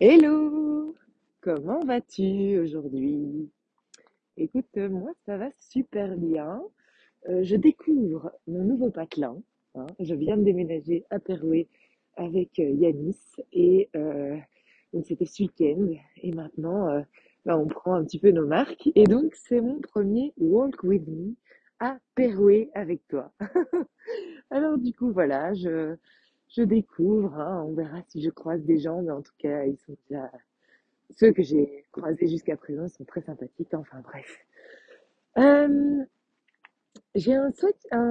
Hello! 0.00 0.94
Comment 1.40 1.80
vas-tu 1.84 2.58
aujourd'hui? 2.58 3.50
Écoute, 4.36 4.76
moi 4.76 5.12
ça 5.26 5.36
va 5.38 5.50
super 5.60 6.16
bien. 6.16 6.62
Euh, 7.28 7.42
je 7.44 7.56
découvre 7.56 8.32
mon 8.48 8.64
nouveau 8.64 8.90
patelin. 8.90 9.42
hein. 9.76 9.86
Je 10.00 10.14
viens 10.14 10.36
de 10.36 10.44
déménager 10.44 11.04
à 11.10 11.20
Perouet 11.20 11.68
avec 12.16 12.58
euh, 12.60 12.70
Yanis 12.70 13.18
et 13.52 13.90
euh, 13.96 14.36
donc 14.92 15.06
c'était 15.06 15.26
ce 15.26 15.42
week-end 15.44 15.88
et 16.22 16.32
maintenant 16.32 16.88
euh, 16.90 17.02
bah, 17.46 17.58
on 17.58 17.66
prend 17.66 17.94
un 17.94 18.04
petit 18.04 18.18
peu 18.18 18.30
nos 18.32 18.46
marques 18.46 18.90
et 18.94 19.04
donc 19.04 19.34
c'est 19.34 19.60
mon 19.60 19.80
premier 19.80 20.32
walk 20.38 20.82
with 20.84 21.06
me 21.08 21.34
à 21.80 21.98
Perouet 22.14 22.70
avec 22.74 23.06
toi. 23.08 23.32
Alors 24.50 24.78
du 24.78 24.92
coup 24.94 25.12
voilà, 25.12 25.54
je 25.54 25.96
je 26.50 26.62
découvre, 26.62 27.34
hein. 27.38 27.64
On 27.66 27.74
verra 27.74 28.02
si 28.08 28.22
je 28.22 28.30
croise 28.30 28.62
des 28.64 28.78
gens, 28.78 29.02
mais 29.02 29.12
en 29.12 29.22
tout 29.22 29.34
cas 29.38 29.64
ils 29.64 29.78
sont 29.78 29.96
déjà 30.08 30.30
ceux 31.16 31.32
que 31.32 31.42
j'ai 31.42 31.84
croisés 31.92 32.28
jusqu'à 32.28 32.56
présent 32.56 32.88
sont 32.88 33.04
très 33.04 33.22
sympathiques. 33.22 33.74
Enfin 33.74 34.00
bref. 34.00 34.38
Euh, 35.38 36.04
j'ai 37.14 37.34
un 37.34 37.50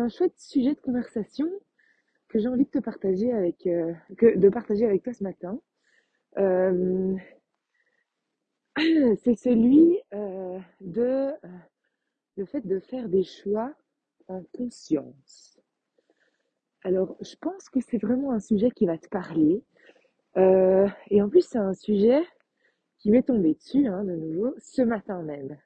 chouette, 0.09 0.33
sujet 0.37 0.73
de 0.73 0.79
conversation 0.79 1.47
que 2.27 2.39
j'ai 2.39 2.47
envie 2.47 2.65
de 2.65 2.79
partager 2.79 3.31
avec, 3.31 3.65
euh, 3.67 3.93
de 4.21 4.49
partager 4.49 4.85
avec 4.85 5.03
toi 5.03 5.13
ce 5.13 5.23
matin. 5.23 5.59
Euh, 6.37 7.15
c'est 9.23 9.35
celui 9.35 9.99
de 10.81 11.31
le 12.37 12.45
fait 12.45 12.65
de 12.65 12.79
faire 12.79 13.09
des 13.09 13.23
choix 13.23 13.73
en 14.27 14.43
conscience. 14.53 15.48
Alors, 16.83 17.17
je 17.21 17.35
pense 17.35 17.69
que 17.69 17.79
c'est 17.81 17.97
vraiment 17.97 18.31
un 18.31 18.39
sujet 18.39 18.71
qui 18.71 18.85
va 18.85 18.97
te 18.97 19.09
parler. 19.09 19.61
Euh, 20.37 20.87
et 21.09 21.21
en 21.21 21.29
plus, 21.29 21.45
c'est 21.45 21.57
un 21.57 21.73
sujet 21.73 22.21
qui 22.97 23.11
m'est 23.11 23.23
tombé 23.23 23.55
dessus, 23.55 23.87
hein, 23.87 24.03
de 24.03 24.15
nouveau, 24.15 24.55
ce 24.59 24.81
matin 24.81 25.21
même. 25.21 25.57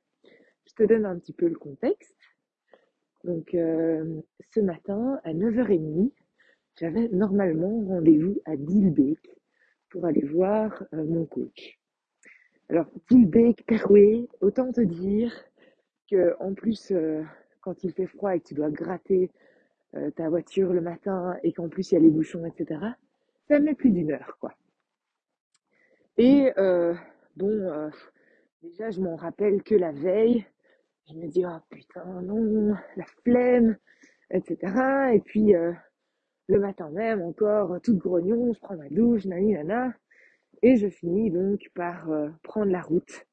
Je 0.68 0.74
te 0.74 0.84
donne 0.84 1.06
un 1.06 1.18
petit 1.20 1.34
peu 1.34 1.48
le 1.48 1.56
contexte. 1.56 2.18
Donc, 3.24 3.54
euh, 3.54 4.22
ce 4.54 4.60
matin, 4.60 5.20
à 5.24 5.34
9h30, 5.34 6.12
j'avais 6.80 7.08
normalement 7.10 7.84
rendez-vous 7.86 8.42
à 8.46 8.58
Dilbeek 8.58 9.30
pour 9.90 10.06
aller 10.06 10.26
voir 10.26 10.84
euh, 10.94 11.04
mon 11.06 11.26
coach. 11.26 11.80
Alors, 12.70 12.88
Dilbeek, 13.10 13.66
Perouet, 13.68 14.28
autant 14.42 14.72
te 14.72 14.82
dire 14.82 15.32
que 16.10 16.36
en 16.40 16.54
plus, 16.54 16.92
euh, 16.92 17.22
quand 17.62 17.84
il 17.84 17.94
fait 17.94 18.08
froid 18.08 18.36
et 18.36 18.40
que 18.40 18.48
tu 18.48 18.54
dois 18.56 18.72
gratter 18.72 19.30
euh, 19.96 20.12
ta 20.12 20.30
voiture 20.30 20.74
le 20.74 20.82
matin 20.82 21.38
et 21.44 21.54
qu'en 21.54 21.70
plus 21.70 21.92
il 21.92 21.96
y 21.96 21.98
a 21.98 22.02
les 22.02 22.10
bouchons, 22.10 22.46
etc., 22.46 22.80
ça 23.48 23.60
met 23.60 23.76
plus 23.76 23.92
d'une 23.92 24.12
heure, 24.12 24.38
quoi. 24.40 24.54
Et 26.18 26.52
euh, 26.58 26.94
bon, 27.36 27.48
euh, 27.50 27.90
déjà, 28.62 28.92
je 28.92 29.02
m'en 29.02 29.16
rappelle 29.16 29.64
que 29.64 29.76
la 29.76 29.92
veille, 29.92 30.46
je 31.10 31.16
me 31.16 31.28
dis, 31.28 31.44
oh 31.46 31.58
putain, 31.70 32.06
non, 32.22 32.76
la 32.96 33.06
flemme, 33.24 33.78
etc. 34.30 34.58
Et 35.14 35.20
puis, 35.20 35.56
euh, 35.56 35.74
le 36.48 36.60
matin 36.60 36.90
même, 36.92 37.22
encore, 37.22 37.82
toute 37.82 37.98
grognon, 37.98 38.54
je 38.54 38.60
prends 38.60 38.78
ma 38.78 38.90
douche, 38.90 39.26
nani, 39.26 39.54
nana, 39.54 39.94
et 40.62 40.76
je 40.76 40.88
finis 40.88 41.32
donc 41.32 41.70
par 41.74 42.08
prendre 42.44 42.72
la 42.72 42.82
route. 42.82 43.26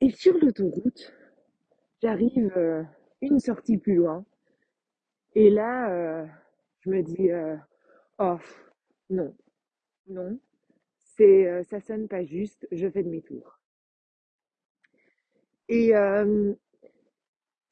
Et 0.00 0.10
sur 0.10 0.36
l'autoroute, 0.38 1.12
j'arrive 2.02 2.52
une 3.20 3.38
sortie 3.38 3.78
plus 3.78 3.94
loin, 3.94 4.24
et 5.34 5.50
là, 5.50 5.90
euh, 5.90 6.26
je 6.80 6.90
me 6.90 7.02
dis, 7.02 7.30
euh, 7.30 7.56
oh, 8.18 8.38
non, 9.10 9.34
non, 10.08 10.38
c'est, 11.16 11.46
euh, 11.48 11.64
ça 11.64 11.80
sonne 11.80 12.08
pas 12.08 12.24
juste, 12.24 12.68
je 12.72 12.88
fais 12.90 13.02
demi-tour. 13.04 13.60
Et 15.68 15.94
euh, 15.96 16.54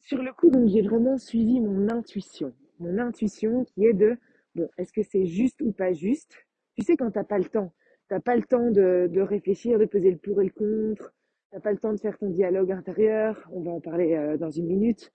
sur 0.00 0.22
le 0.22 0.32
coup, 0.32 0.50
donc, 0.50 0.68
j'ai 0.68 0.82
vraiment 0.82 1.18
suivi 1.18 1.60
mon 1.60 1.88
intuition. 1.90 2.52
Mon 2.78 2.98
intuition 2.98 3.64
qui 3.64 3.84
est 3.86 3.92
de, 3.92 4.16
bon, 4.54 4.68
est-ce 4.78 4.92
que 4.92 5.02
c'est 5.02 5.26
juste 5.26 5.60
ou 5.60 5.72
pas 5.72 5.92
juste? 5.92 6.46
Tu 6.76 6.84
sais, 6.84 6.96
quand 6.96 7.10
t'as 7.10 7.24
pas 7.24 7.38
le 7.38 7.44
temps, 7.44 7.72
t'as 8.08 8.20
pas 8.20 8.36
le 8.36 8.42
temps 8.42 8.70
de, 8.70 9.08
de 9.10 9.20
réfléchir, 9.20 9.78
de 9.78 9.84
peser 9.84 10.10
le 10.10 10.16
pour 10.16 10.40
et 10.40 10.44
le 10.44 10.50
contre, 10.50 11.12
t'as 11.50 11.60
pas 11.60 11.72
le 11.72 11.78
temps 11.78 11.92
de 11.92 12.00
faire 12.00 12.18
ton 12.18 12.30
dialogue 12.30 12.72
intérieur, 12.72 13.46
on 13.52 13.60
va 13.62 13.70
en 13.70 13.80
parler 13.80 14.14
euh, 14.14 14.36
dans 14.36 14.50
une 14.50 14.66
minute. 14.66 15.12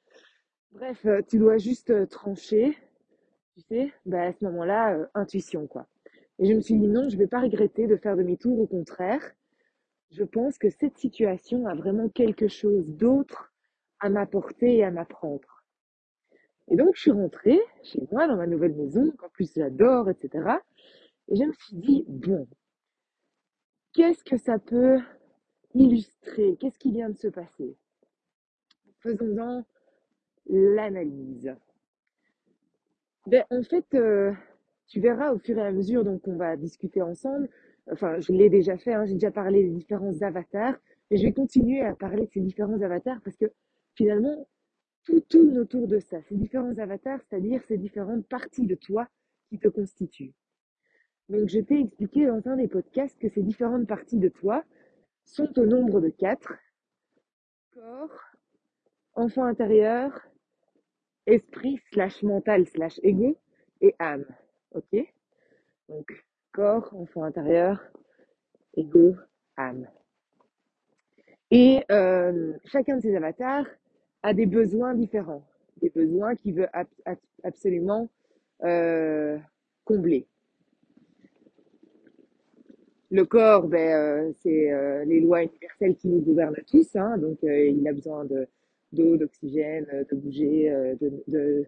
Bref, 0.76 1.06
euh, 1.06 1.22
tu 1.22 1.38
dois 1.38 1.58
juste 1.58 1.90
euh, 1.92 2.06
trancher, 2.06 2.78
tu 3.54 3.62
sais, 3.62 3.94
bah, 4.06 4.24
à 4.24 4.34
ce 4.34 4.44
moment-là, 4.44 4.94
euh, 4.94 5.06
intuition, 5.14 5.68
quoi. 5.68 5.88
Et 6.38 6.46
je 6.46 6.54
me 6.54 6.60
suis 6.60 6.78
dit, 6.78 6.90
non, 6.90 7.08
je 7.08 7.16
vais 7.16 7.28
pas 7.28 7.40
regretter 7.40 7.88
de 7.88 7.96
faire 7.96 8.18
demi-tour, 8.18 8.60
au 8.60 8.68
contraire, 8.68 9.22
je 10.12 10.26
pense 10.26 10.58
que 10.58 10.70
cette 10.70 10.98
situation 10.98 11.66
a 11.66 11.76
vraiment 11.76 12.10
quelque 12.10 12.50
chose 12.50 12.90
d'autre 12.90 13.54
à 14.02 14.10
m'apporter 14.10 14.76
et 14.76 14.84
à 14.84 14.92
m'apprendre. 14.92 15.64
Et 16.68 16.76
donc, 16.76 16.96
je 16.96 17.04
suis 17.04 17.12
rentrée 17.12 17.62
chez 17.82 18.06
moi, 18.12 18.28
dans 18.28 18.36
ma 18.36 18.46
nouvelle 18.46 18.76
maison, 18.76 19.12
qu'en 19.12 19.30
plus 19.30 19.54
j'adore, 19.56 20.10
etc. 20.10 20.58
Et 21.30 21.38
je 21.38 21.44
me 21.46 21.54
suis 21.54 21.78
dit, 21.78 22.06
bon, 22.10 22.50
qu'est-ce 23.94 24.26
que 24.26 24.36
ça 24.36 24.60
peut 24.60 25.00
illustrer? 25.74 26.58
Qu'est-ce 26.60 26.80
qui 26.80 26.92
vient 26.92 27.10
de 27.10 27.18
se 27.18 27.30
passer? 27.30 27.78
Faisons-en 29.00 29.64
l'analyse. 30.48 31.56
Ben, 33.28 33.44
en 33.50 33.64
fait, 33.64 33.86
euh, 33.96 34.32
tu 34.88 35.00
verras 35.00 35.32
au 35.32 35.40
fur 35.40 35.58
et 35.58 35.62
à 35.62 35.72
mesure 35.72 36.04
donc 36.04 36.28
on 36.28 36.36
va 36.36 36.56
discuter 36.56 37.02
ensemble. 37.02 37.50
Enfin, 37.92 38.20
je 38.20 38.32
l'ai 38.32 38.50
déjà 38.50 38.78
fait, 38.78 38.94
hein, 38.94 39.06
j'ai 39.06 39.14
déjà 39.14 39.32
parlé 39.32 39.64
des 39.64 39.70
différents 39.70 40.22
avatars, 40.22 40.76
mais 41.10 41.18
je 41.18 41.24
vais 41.24 41.34
continuer 41.34 41.82
à 41.82 41.96
parler 41.96 42.26
de 42.26 42.32
ces 42.32 42.42
différents 42.42 42.82
avatars 42.82 43.22
parce 43.22 43.38
que 43.38 43.46
finalement, 43.96 44.48
tout 45.04 45.20
tourne 45.22 45.58
autour 45.60 45.88
de 45.88 46.00
ça. 46.00 46.22
Ces 46.24 46.36
différents 46.36 46.78
avatars, 46.78 47.20
c'est-à-dire 47.22 47.64
ces 47.64 47.78
différentes 47.78 48.28
parties 48.28 48.66
de 48.66 48.76
toi 48.76 49.08
qui 49.50 49.60
te 49.60 49.68
constituent. 49.68 50.34
Donc, 51.30 51.48
je 51.48 51.60
t'ai 51.60 51.80
expliqué 51.80 52.26
dans 52.26 52.48
un 52.48 52.58
des 52.58 52.68
podcasts 52.68 53.18
que 53.20 53.30
ces 53.30 53.42
différentes 53.42 53.88
parties 53.88 54.20
de 54.20 54.30
toi 54.30 54.64
sont 55.24 55.58
au 55.60 55.66
nombre 55.66 56.02
de 56.02 56.10
quatre. 56.10 56.54
Corps, 57.74 58.20
enfant 59.14 59.44
intérieur, 59.44 60.28
esprit 61.26 61.80
slash 61.92 62.24
mental 62.24 62.66
slash 62.68 63.00
ego 63.04 63.38
et 63.82 63.96
âme. 64.00 64.26
Ok? 64.74 65.06
Donc, 65.90 66.26
corps, 66.52 66.94
enfant 66.96 67.24
intérieur, 67.24 67.84
ego, 68.76 69.16
âme. 69.58 69.88
Et 71.52 71.84
euh, 71.92 72.54
chacun 72.66 72.98
de 72.98 73.02
ces 73.02 73.16
avatars 73.16 73.66
a 74.24 74.34
des 74.34 74.46
besoins 74.46 74.96
différents, 74.96 75.46
des 75.82 75.90
besoins 75.90 76.36
qu'il 76.36 76.56
veut 76.56 76.68
ab- 76.74 76.88
ab- 77.06 77.18
absolument 77.44 78.10
euh, 78.64 79.38
combler. 79.84 80.28
Le 83.12 83.24
corps, 83.26 83.68
ben, 83.68 83.94
euh, 83.94 84.34
c'est 84.42 85.06
les 85.06 85.22
lois 85.22 85.44
universelles 85.44 85.96
qui 85.96 86.08
nous 86.10 86.22
gouvernent 86.22 86.58
tous, 86.70 86.96
hein, 86.96 87.18
donc 87.18 87.38
il 87.44 87.88
a 87.88 87.94
besoin 87.94 88.26
de 88.26 88.48
d'eau, 88.96 89.18
d'oxygène, 89.18 89.86
euh, 89.94 90.04
de 90.10 90.16
bouger, 90.16 90.72
euh, 90.72 90.96
de, 91.00 91.24
de, 91.28 91.66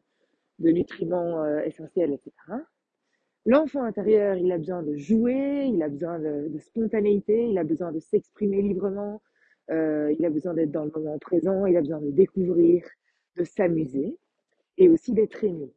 de 0.60 0.70
nutriments 0.72 1.44
euh, 1.44 1.60
essentiels, 1.62 2.14
etc. 2.14 2.32
L'enfant 3.46 3.84
intérieur, 3.84 4.36
il 4.38 4.52
a 4.52 4.58
besoin 4.58 4.84
de 4.84 4.96
jouer, 4.96 5.66
il 5.72 5.82
a 5.82 5.90
besoin 5.90 6.20
de, 6.20 6.58
spontanéité, 6.60 7.48
il 7.50 7.58
a 7.58 7.64
besoin 7.64 7.92
de 7.92 8.00
s'exprimer 8.00 8.62
librement, 8.62 9.22
il 9.70 10.26
a 10.26 10.30
besoin 10.30 10.54
d'être 10.54 10.72
dans 10.72 10.84
le 10.84 10.92
moment 10.94 11.18
présent, 11.18 11.66
il 11.66 11.78
a 11.78 11.82
besoin 11.82 12.02
de 12.02 12.12
découvrir, 12.12 12.84
de 13.38 13.46
s'amuser 13.46 14.18
et 14.78 14.90
aussi 14.90 15.14
d'être 15.14 15.42
aimé. 15.46 15.72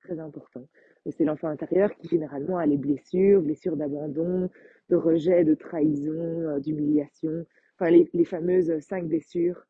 Très 0.00 0.18
important. 0.18 0.66
C'est 1.08 1.24
l'enfant 1.24 1.48
intérieur 1.48 1.94
qui 1.94 2.08
généralement 2.08 2.58
a 2.58 2.66
les 2.66 2.78
blessures, 2.78 3.42
blessures 3.42 3.76
d'abandon, 3.76 4.50
de 4.88 4.96
rejet, 4.96 5.44
de 5.44 5.54
trahison, 5.54 6.58
d'humiliation, 6.58 7.46
enfin 7.78 7.90
les, 7.90 8.10
les 8.12 8.24
fameuses 8.24 8.76
cinq 8.80 9.06
blessures. 9.06 9.64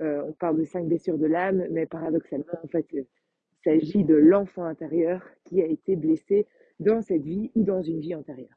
Euh, 0.00 0.22
on 0.26 0.32
parle 0.32 0.58
de 0.58 0.64
cinq 0.64 0.86
blessures 0.86 1.18
de 1.18 1.26
l'âme, 1.26 1.66
mais 1.70 1.86
paradoxalement, 1.86 2.58
en 2.62 2.68
fait, 2.68 2.86
il 2.92 3.06
s'agit 3.64 4.04
de 4.04 4.14
l'enfant 4.14 4.64
intérieur 4.64 5.22
qui 5.44 5.62
a 5.62 5.66
été 5.66 5.96
blessé 5.96 6.46
dans 6.80 7.02
cette 7.02 7.22
vie 7.22 7.50
ou 7.54 7.62
dans 7.62 7.82
une 7.82 8.00
vie 8.00 8.14
antérieure 8.14 8.56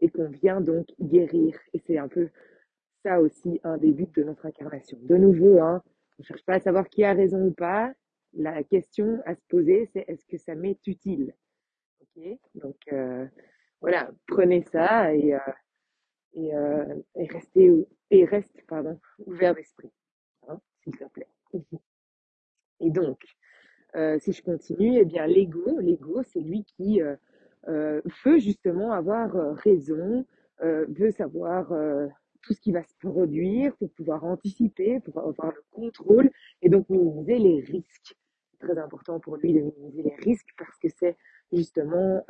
et 0.00 0.08
qu'on 0.08 0.28
vient 0.28 0.60
donc 0.60 0.86
guérir. 1.00 1.58
Et 1.72 1.78
c'est 1.78 1.98
un 1.98 2.08
peu 2.08 2.28
ça 3.02 3.20
aussi 3.20 3.60
un 3.64 3.78
des 3.78 3.92
buts 3.92 4.08
de 4.16 4.24
notre 4.24 4.46
incarnation. 4.46 4.98
De 5.02 5.16
nouveau, 5.16 5.60
hein, 5.60 5.82
on 6.18 6.22
ne 6.22 6.24
cherche 6.24 6.44
pas 6.44 6.54
à 6.54 6.60
savoir 6.60 6.88
qui 6.88 7.04
a 7.04 7.12
raison 7.12 7.46
ou 7.46 7.52
pas. 7.52 7.92
La 8.34 8.62
question 8.62 9.20
à 9.24 9.34
se 9.34 9.42
poser, 9.48 9.88
c'est 9.92 10.04
est-ce 10.08 10.26
que 10.26 10.36
ça 10.36 10.54
m'est 10.54 10.86
utile? 10.86 11.34
Donc 12.54 12.76
euh, 12.92 13.26
voilà, 13.80 14.10
prenez 14.26 14.62
ça 14.72 15.14
et, 15.14 15.34
euh, 15.34 16.94
et, 17.14 17.26
restez 17.26 17.86
et 18.10 18.24
reste 18.24 18.60
pardon 18.66 18.98
ouvert 19.26 19.54
d'esprit, 19.54 19.90
s'il 20.88 20.96
te 20.96 21.12
plaît. 21.12 21.28
Et 22.80 22.90
donc, 22.90 23.20
euh, 23.96 24.18
si 24.20 24.32
je 24.32 24.42
continue, 24.42 24.98
eh 24.98 25.04
bien 25.04 25.26
l'ego, 25.26 25.78
l'ego, 25.80 26.22
c'est 26.22 26.40
lui 26.40 26.64
qui 26.64 27.02
euh, 27.02 27.16
euh, 27.68 28.00
veut 28.24 28.38
justement 28.38 28.92
avoir 28.92 29.32
raison, 29.56 30.24
veut 30.60 31.12
savoir 31.12 31.68
tout 32.42 32.52
ce 32.52 32.60
qui 32.60 32.72
va 32.72 32.82
se 32.82 32.94
produire 32.98 33.76
pour 33.76 33.90
pouvoir 33.90 34.24
anticiper, 34.24 34.98
pour 34.98 35.18
avoir 35.20 35.52
le 35.52 35.62
contrôle 35.70 36.30
et 36.62 36.68
donc 36.68 36.88
minimiser 36.88 37.38
les 37.38 37.60
risques. 37.60 38.16
C'est 38.50 38.66
très 38.66 38.78
important 38.78 39.20
pour 39.20 39.36
lui 39.36 39.52
de 39.52 39.60
minimiser 39.60 40.02
les 40.02 40.16
risques 40.16 40.48
parce 40.58 40.76
que 40.78 40.88
c'est 40.88 41.16
justement 41.52 42.24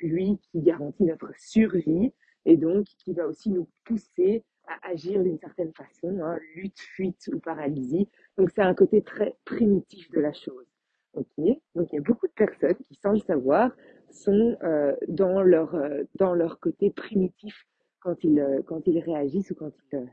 lui 0.00 0.38
qui 0.50 0.62
garantit 0.62 1.04
notre 1.04 1.30
survie 1.36 2.10
et 2.46 2.56
donc 2.56 2.86
qui 2.86 3.12
va 3.12 3.26
aussi 3.26 3.50
nous 3.50 3.68
pousser 3.84 4.44
à 4.66 4.88
agir 4.90 5.22
d'une 5.22 5.38
certaine 5.38 5.72
façon, 5.74 6.20
hein, 6.22 6.38
lutte, 6.54 6.80
fuite 6.80 7.28
ou 7.32 7.38
paralysie. 7.38 8.08
Donc 8.38 8.50
c'est 8.54 8.62
un 8.62 8.74
côté 8.74 9.02
très 9.02 9.36
primitif 9.44 10.10
de 10.10 10.20
la 10.20 10.32
chose. 10.32 10.66
Ok, 11.14 11.26
donc 11.74 11.92
il 11.92 11.96
y 11.96 11.98
a 11.98 12.02
beaucoup 12.02 12.26
de 12.26 12.32
personnes 12.32 12.74
qui, 12.88 12.94
sans 13.00 13.12
le 13.12 13.20
savoir, 13.20 13.70
sont 14.10 14.56
euh, 14.62 14.96
dans 15.08 15.42
leur 15.42 15.74
euh, 15.74 16.02
dans 16.16 16.34
leur 16.34 16.58
côté 16.60 16.90
primitif 16.90 17.66
quand 18.00 18.22
ils 18.24 18.40
euh, 18.40 18.62
quand 18.66 18.86
ils 18.86 18.98
réagissent 18.98 19.50
ou 19.52 19.54
quand 19.54 19.70
ils, 19.92 19.96
euh, 19.98 20.06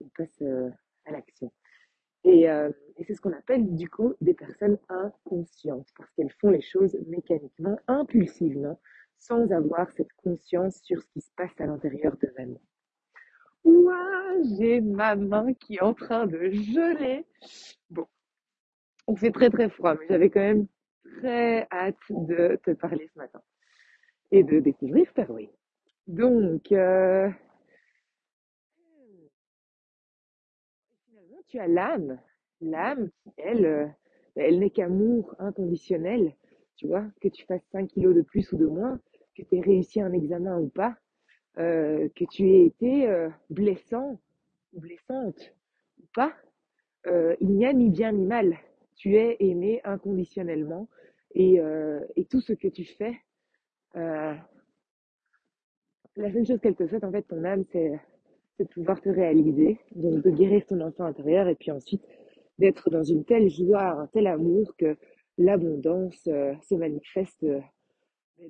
ils 0.00 0.10
passent 0.10 0.42
euh, 0.42 0.68
à 1.06 1.12
l'action. 1.12 1.50
Et, 2.24 2.48
euh, 2.50 2.70
et 2.96 3.04
c'est 3.04 3.14
ce 3.14 3.20
qu'on 3.20 3.32
appelle 3.32 3.74
du 3.74 3.88
coup 3.88 4.14
des 4.20 4.34
personnes 4.34 4.78
inconscientes 4.88 5.88
parce 5.96 6.10
qu'elles 6.12 6.32
font 6.40 6.50
les 6.50 6.60
choses 6.60 6.96
mécaniquement, 7.06 7.78
impulsivement, 7.88 8.78
sans 9.18 9.50
avoir 9.52 9.90
cette 9.92 10.12
conscience 10.22 10.80
sur 10.82 11.02
ce 11.02 11.08
qui 11.08 11.20
se 11.20 11.30
passe 11.36 11.60
à 11.60 11.66
l'intérieur 11.66 12.16
d'eux-mêmes. 12.16 12.58
Ouah, 13.64 14.42
j'ai 14.58 14.80
ma 14.80 15.14
main 15.16 15.54
qui 15.54 15.76
est 15.76 15.82
en 15.82 15.94
train 15.94 16.26
de 16.26 16.50
geler. 16.50 17.24
Bon, 17.90 18.06
il 19.08 19.18
fait 19.18 19.30
très 19.30 19.50
très 19.50 19.68
froid, 19.68 19.94
mais 19.94 20.06
j'avais 20.08 20.30
quand 20.30 20.40
même 20.40 20.66
très 21.18 21.66
hâte 21.70 21.96
de 22.10 22.58
te 22.64 22.72
parler 22.72 23.08
ce 23.12 23.18
matin 23.18 23.42
et 24.30 24.42
de 24.42 24.60
découvrir 24.60 25.06
Fairway. 25.14 25.50
Donc, 26.06 26.72
euh, 26.72 27.30
finalement, 31.06 31.42
tu 31.46 31.58
as 31.58 31.68
l'âme. 31.68 32.20
L'âme 32.60 33.10
elle, 33.36 33.66
euh, 33.66 33.86
elle 34.36 34.58
n'est 34.58 34.70
qu'amour 34.70 35.34
inconditionnel. 35.38 36.34
Tu 36.76 36.86
vois, 36.86 37.04
que 37.20 37.28
tu 37.28 37.44
fasses 37.44 37.64
5 37.70 37.88
kilos 37.88 38.14
de 38.14 38.22
plus 38.22 38.50
ou 38.52 38.56
de 38.56 38.66
moins, 38.66 38.98
que 39.36 39.42
tu 39.42 39.56
aies 39.56 39.60
réussi 39.60 40.00
un 40.00 40.12
examen 40.12 40.58
ou 40.58 40.68
pas, 40.68 40.96
euh, 41.58 42.08
que 42.16 42.24
tu 42.24 42.48
aies 42.48 42.64
été 42.64 43.06
euh, 43.06 43.28
blessant 43.50 44.18
ou 44.72 44.80
blessante 44.80 45.54
ou 46.00 46.06
pas, 46.14 46.32
euh, 47.06 47.36
il 47.40 47.50
n'y 47.50 47.66
a 47.66 47.74
ni 47.74 47.90
bien 47.90 48.12
ni 48.12 48.24
mal. 48.24 48.56
Tu 48.96 49.16
es 49.16 49.36
aimé 49.40 49.80
inconditionnellement 49.84 50.88
et, 51.34 51.60
et 52.14 52.24
tout 52.26 52.40
ce 52.40 52.52
que 52.52 52.68
tu 52.68 52.84
fais, 52.84 53.16
la 53.94 54.46
seule 56.16 56.46
chose 56.46 56.60
qu'elle 56.60 56.76
te 56.76 56.86
souhaite, 56.86 57.02
en 57.04 57.10
fait, 57.10 57.22
ton 57.22 57.42
âme, 57.42 57.64
c'est 57.72 57.98
de 58.60 58.64
pouvoir 58.64 59.00
te 59.00 59.08
réaliser, 59.08 59.80
donc 59.96 60.22
de 60.22 60.30
guérir 60.30 60.64
ton 60.66 60.80
enfant 60.82 61.04
intérieur 61.04 61.48
et 61.48 61.54
puis 61.56 61.70
ensuite 61.70 62.04
d'être 62.58 62.90
dans 62.90 63.02
une 63.02 63.24
telle 63.24 63.48
joie, 63.48 63.92
un 64.02 64.06
tel 64.08 64.26
amour 64.26 64.76
que 64.76 64.96
l'abondance 65.38 66.20
se 66.22 66.74
manifeste 66.74 67.46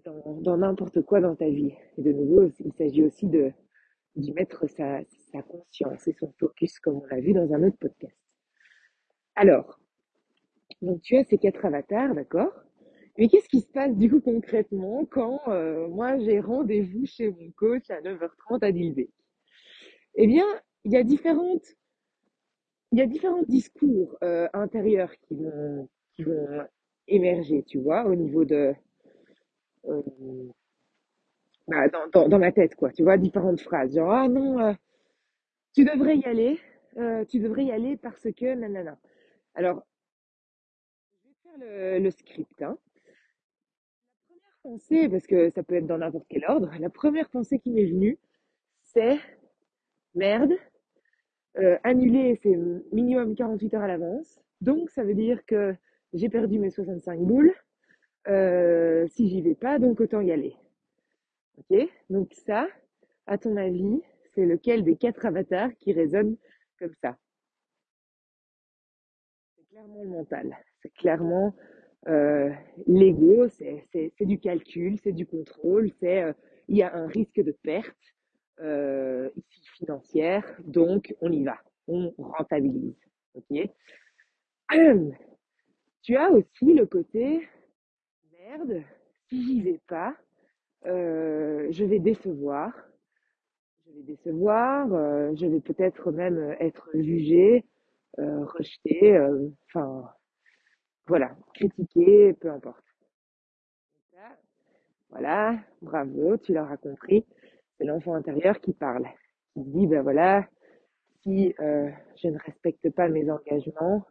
dans 0.05 0.56
n'importe 0.56 1.03
quoi 1.03 1.21
dans 1.21 1.35
ta 1.35 1.49
vie. 1.49 1.73
Et 1.99 2.03
de 2.03 2.12
nouveau, 2.12 2.50
il 2.61 2.73
s'agit 2.73 3.03
aussi 3.03 3.27
de 3.27 3.53
d'y 4.17 4.33
mettre 4.33 4.69
sa, 4.69 5.00
sa 5.33 5.43
conscience 5.43 6.06
et 6.06 6.12
son 6.12 6.31
focus, 6.39 6.79
comme 6.81 6.97
on 6.97 7.06
l'a 7.06 7.21
vu 7.21 7.33
dans 7.33 7.53
un 7.55 7.62
autre 7.62 7.79
podcast. 7.79 8.17
Alors, 9.35 9.81
donc 10.83 11.00
tu 11.00 11.17
as 11.17 11.25
ces 11.25 11.39
quatre 11.39 11.65
avatars, 11.65 12.15
d'accord? 12.15 12.53
Mais 13.19 13.29
qu'est-ce 13.29 13.49
qui 13.49 13.61
se 13.61 13.69
passe 13.69 13.97
du 13.97 14.11
coup 14.11 14.21
concrètement 14.21 15.05
quand 15.05 15.41
euh, 15.49 15.87
moi 15.89 16.19
j'ai 16.19 16.41
rendez-vous 16.41 17.06
chez 17.06 17.31
mon 17.31 17.50
coach 17.53 17.91
à 17.91 18.00
9h30 18.00 18.65
à 18.65 18.73
Dilbeek? 18.73 19.11
Eh 20.15 20.27
bien, 20.27 20.47
il 20.85 20.93
y 20.93 20.97
a 20.97 21.05
différentes, 21.05 21.65
il 22.91 22.99
y 22.99 23.03
a 23.03 23.06
différents 23.06 23.43
discours 23.45 24.17
euh, 24.23 24.49
intérieurs 24.53 25.15
qui 25.23 25.37
vont, 25.37 25.88
qui 26.15 26.25
vont 26.25 26.67
émerger, 27.09 27.62
tu 27.65 27.79
vois, 27.79 28.05
au 28.06 28.15
niveau 28.15 28.45
de, 28.45 28.75
euh, 29.88 30.02
bah, 31.69 31.88
dans, 31.88 32.08
dans, 32.12 32.29
dans 32.29 32.38
ma 32.38 32.52
tête, 32.52 32.75
quoi, 32.76 32.90
tu 32.93 33.02
vois, 33.02 33.17
différentes 33.19 33.61
phrases, 33.61 33.94
genre, 33.94 34.12
ah 34.12 34.29
non, 34.29 34.58
euh, 34.61 34.73
tu 35.75 35.84
devrais 35.84 36.17
y 36.19 36.25
aller, 36.25 36.58
euh, 36.99 37.25
tu 37.25 37.38
devrais 37.40 37.64
y 37.64 37.73
aller 37.73 37.96
parce 37.96 38.26
que, 38.37 38.55
nanana. 38.55 38.99
Alors, 39.55 39.82
je 41.25 41.29
vais 41.29 41.34
faire 41.43 41.58
le, 41.99 42.05
le 42.05 42.11
script, 42.11 42.62
hein. 42.62 42.79
Première 44.26 44.58
pensée, 44.62 45.08
parce 45.08 45.26
que 45.29 45.49
ça 45.50 45.62
peut 45.62 45.76
être 45.76 45.87
dans 45.87 45.99
n'importe 45.99 46.26
quel 46.28 46.44
ordre, 46.46 46.70
la 46.81 46.90
première 46.90 47.28
pensée 47.31 47.58
qui 47.61 47.70
m'est 47.70 47.87
venue, 47.87 48.19
c'est, 48.82 49.19
merde, 50.14 50.52
annuler, 51.85 52.38
c'est 52.43 52.56
minimum 52.93 53.35
48 53.35 53.75
heures 53.75 53.82
à 53.82 53.88
l'avance. 53.88 54.40
Donc, 54.61 54.90
ça 54.90 55.05
veut 55.05 55.14
dire 55.14 55.44
que 55.46 55.75
j'ai 56.14 56.28
perdu 56.28 56.58
mes 56.58 56.70
65 56.70 57.20
boules. 57.20 57.52
Euh, 58.29 59.07
si 59.09 59.29
j'y 59.29 59.43
vais 59.43 59.55
pas, 59.55 59.79
donc 59.79 60.01
autant 60.01 60.21
y 60.21 60.31
aller. 60.31 60.55
Ok? 61.59 61.89
Donc 62.11 62.33
ça, 62.47 62.69
à 63.27 63.39
ton 63.39 63.57
avis, 63.57 64.01
c'est 64.35 64.47
lequel 64.47 64.85
des 64.85 64.97
quatre 64.97 65.27
avatars 65.27 65.71
qui 65.79 65.93
résonne 65.93 66.37
comme 66.79 66.95
ça? 67.03 67.17
C'est 69.57 69.65
clairement 69.69 70.03
le 70.03 70.09
mental. 70.09 70.57
C'est 70.83 70.93
clairement 70.95 71.55
euh, 72.09 72.51
l'ego. 72.87 73.49
C'est 73.49 73.85
c'est 73.93 74.13
c'est 74.17 74.27
du 74.27 74.39
calcul, 74.39 74.99
c'est 75.03 75.13
du 75.13 75.27
contrôle. 75.27 75.91
C'est 76.01 76.23
euh, 76.23 76.33
il 76.69 76.77
y 76.77 76.83
a 76.83 76.95
un 76.95 77.07
risque 77.07 77.41
de 77.41 77.53
perte 77.53 78.15
euh, 78.61 79.31
financière, 79.79 80.45
donc 80.65 81.15
on 81.21 81.31
y 81.33 81.45
va, 81.45 81.59
on 81.89 82.15
rentabilise. 82.19 82.97
Ok? 83.35 83.69
Tu 86.03 86.17
as 86.17 86.31
aussi 86.31 86.75
le 86.75 86.85
côté 86.87 87.47
merde. 88.52 88.82
Si 89.28 89.43
j'y 89.43 89.62
vais 89.62 89.81
pas, 89.88 90.14
euh, 90.87 91.69
je 91.70 91.84
vais 91.84 91.99
décevoir. 92.00 92.72
Je 93.87 93.93
vais 93.93 94.02
décevoir. 94.02 94.93
euh, 94.93 95.32
je 95.37 95.46
vais 95.46 95.60
peut-être 95.60 96.10
même 96.10 96.56
être 96.58 96.88
jugé, 96.94 97.64
euh, 98.19 98.44
rejeté. 98.44 99.16
euh, 99.16 99.49
Enfin, 99.69 100.10
voilà, 101.06 101.37
critiqué, 101.54 102.32
peu 102.40 102.50
importe. 102.50 102.84
Voilà, 105.10 105.58
bravo, 105.81 106.37
tu 106.38 106.54
l'auras 106.54 106.76
compris. 106.76 107.25
C'est 107.78 107.84
l'enfant 107.84 108.14
intérieur 108.14 108.60
qui 108.60 108.72
parle, 108.72 109.06
qui 109.54 109.62
dit 109.62 109.87
ben 109.87 110.02
voilà, 110.02 110.47
si 111.23 111.54
je 111.59 112.28
ne 112.28 112.38
respecte 112.38 112.90
pas 112.90 113.09
mes 113.09 113.30
engagements, 113.30 114.04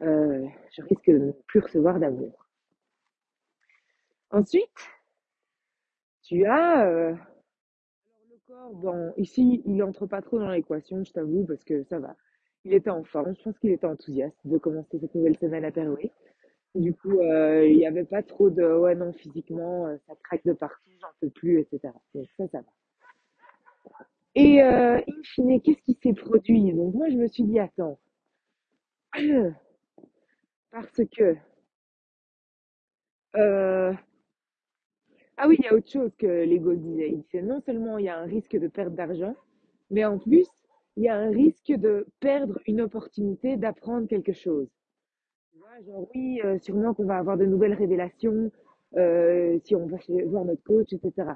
je 0.00 0.82
risque 0.82 1.10
de 1.10 1.18
ne 1.18 1.32
plus 1.48 1.60
recevoir 1.60 2.00
d'amour. 2.00 2.41
Ensuite, 4.32 4.70
tu 6.22 6.44
as 6.46 6.86
euh, 6.86 7.14
le 8.30 8.38
corps. 8.46 8.74
Bon, 8.74 9.12
ici, 9.16 9.62
il 9.66 9.82
entre 9.82 10.06
pas 10.06 10.22
trop 10.22 10.38
dans 10.38 10.50
l'équation, 10.50 11.04
je 11.04 11.12
t'avoue, 11.12 11.44
parce 11.46 11.64
que 11.64 11.84
ça 11.84 11.98
va. 11.98 12.16
Il 12.64 12.74
était 12.74 12.90
en 12.90 13.04
forme, 13.04 13.34
je 13.36 13.42
pense 13.42 13.58
qu'il 13.58 13.70
était 13.70 13.86
enthousiaste 13.86 14.36
de 14.44 14.58
commencer 14.58 14.98
cette 14.98 15.14
nouvelle 15.14 15.36
semaine 15.38 15.64
à 15.64 15.70
Perouet. 15.72 16.12
Du 16.74 16.94
coup, 16.94 17.20
euh, 17.20 17.66
il 17.66 17.76
n'y 17.76 17.86
avait 17.86 18.04
pas 18.04 18.22
trop 18.22 18.50
de 18.50 18.64
ouais 18.64 18.94
non 18.94 19.12
physiquement, 19.12 19.86
euh, 19.88 19.96
ça 20.06 20.14
craque 20.24 20.44
de 20.44 20.54
partout, 20.54 20.90
j'en 21.00 21.08
peux 21.20 21.30
plus, 21.30 21.60
etc. 21.60 21.92
Ça, 22.38 22.48
ça 22.48 22.58
va. 22.60 22.64
Et 24.34 24.62
euh, 24.62 24.96
in 24.98 25.22
fine, 25.22 25.60
qu'est-ce 25.62 25.82
qui 25.82 25.94
s'est 26.02 26.12
produit? 26.14 26.72
Donc 26.74 26.94
moi, 26.94 27.08
je 27.10 27.16
me 27.16 27.26
suis 27.28 27.44
dit, 27.44 27.58
attends, 27.58 27.98
parce 30.70 31.00
que 31.16 31.36
euh, 33.36 33.92
ah 35.36 35.48
oui, 35.48 35.56
il 35.58 35.64
y 35.64 35.68
a 35.68 35.74
autre 35.74 35.90
chose 35.90 36.12
que 36.18 36.26
l'ego 36.26 36.74
disait. 36.74 37.10
Il 37.10 37.22
disait 37.22 37.42
non 37.42 37.60
seulement 37.60 37.98
il 37.98 38.04
y 38.04 38.08
a 38.08 38.18
un 38.18 38.26
risque 38.26 38.56
de 38.56 38.68
perte 38.68 38.94
d'argent, 38.94 39.34
mais 39.90 40.04
en 40.04 40.18
plus, 40.18 40.46
il 40.96 41.04
y 41.04 41.08
a 41.08 41.16
un 41.16 41.30
risque 41.30 41.72
de 41.72 42.06
perdre 42.20 42.58
une 42.66 42.82
opportunité 42.82 43.56
d'apprendre 43.56 44.06
quelque 44.08 44.32
chose. 44.32 44.68
Tu 45.52 45.58
vois, 45.58 45.80
genre 45.86 46.08
oui, 46.14 46.40
euh, 46.44 46.58
sûrement 46.58 46.94
qu'on 46.94 47.06
va 47.06 47.16
avoir 47.16 47.36
de 47.38 47.46
nouvelles 47.46 47.74
révélations 47.74 48.50
euh, 48.96 49.58
si 49.64 49.74
on 49.74 49.86
va 49.86 49.96
voir 50.26 50.44
notre 50.44 50.62
coach, 50.64 50.92
etc. 50.92 51.30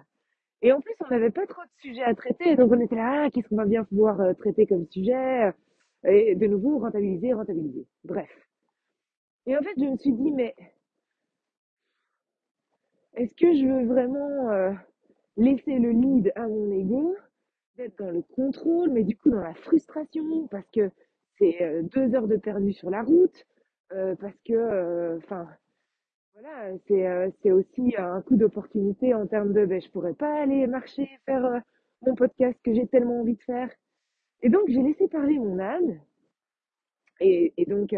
Et 0.63 0.73
en 0.73 0.81
plus, 0.81 0.95
on 1.05 1.09
n'avait 1.11 1.31
pas 1.31 1.47
trop 1.47 1.63
de 1.63 1.81
sujets 1.81 2.03
à 2.03 2.15
traiter, 2.15 2.57
donc 2.57 2.73
on 2.73 2.81
était 2.81 2.97
là, 2.97 3.25
ah, 3.25 3.31
qu'est-ce 3.31 3.49
qu'on 3.49 3.57
va 3.57 3.67
bien 3.67 3.85
pouvoir 3.85 4.21
euh, 4.21 4.35
traiter 4.35 4.67
comme 4.67 4.87
sujet? 4.87 5.53
Et 6.05 6.35
de 6.35 6.47
nouveau, 6.47 6.79
rentabiliser, 6.79 7.33
rentabiliser. 7.33 7.87
Bref. 8.05 8.31
Et 9.47 9.57
en 9.57 9.63
fait, 9.63 9.75
je 9.79 9.85
me 9.85 9.97
suis 9.97 10.13
dit, 10.13 10.33
mais 10.33 10.55
est-ce 13.17 13.35
que 13.35 13.55
je 13.55 13.65
veux 13.65 13.87
vraiment 13.87 14.51
euh, 14.51 14.73
laisser 15.37 15.79
le 15.79 15.91
lead 15.91 16.33
à 16.37 16.47
mon 16.47 16.71
ego, 16.71 17.17
d'être 17.77 17.99
dans 17.99 18.11
le 18.11 18.23
contrôle, 18.23 18.91
mais 18.91 19.05
du 19.05 19.17
coup 19.17 19.31
dans 19.31 19.41
la 19.41 19.55
frustration, 19.55 20.47
parce 20.49 20.69
que 20.71 20.91
c'est 21.39 21.63
euh, 21.63 21.83
deux 21.83 22.15
heures 22.15 22.29
de 22.29 22.37
perdu 22.37 22.73
sur 22.73 22.91
la 22.91 23.03
route, 23.03 23.47
euh, 23.93 24.15
parce 24.17 24.37
que, 24.45 25.17
enfin, 25.17 25.49
voilà, 26.35 26.77
c'est 26.87 27.33
c'est 27.43 27.53
aussi 27.53 27.95
un 27.97 28.21
coup 28.21 28.37
d'opportunité 28.37 29.15
en 29.15 29.27
termes 29.27 29.55
de, 29.55 29.65
ben, 29.65 29.81
je 29.81 29.89
pourrais 29.91 30.15
pas 30.15 30.43
aller 30.43 30.67
marcher, 30.67 31.09
faire 31.25 31.63
mon 32.03 32.15
podcast 32.15 32.59
que 32.63 32.75
j'ai 32.75 32.87
tellement 32.87 33.21
envie 33.21 33.37
de 33.37 33.43
faire. 33.43 33.71
Et 34.43 34.51
donc, 34.51 34.69
j'ai 34.69 34.83
laissé 34.83 35.09
parler 35.09 35.39
mon 35.39 35.59
âme. 35.59 35.99
Et, 37.21 37.55
donc, 37.67 37.95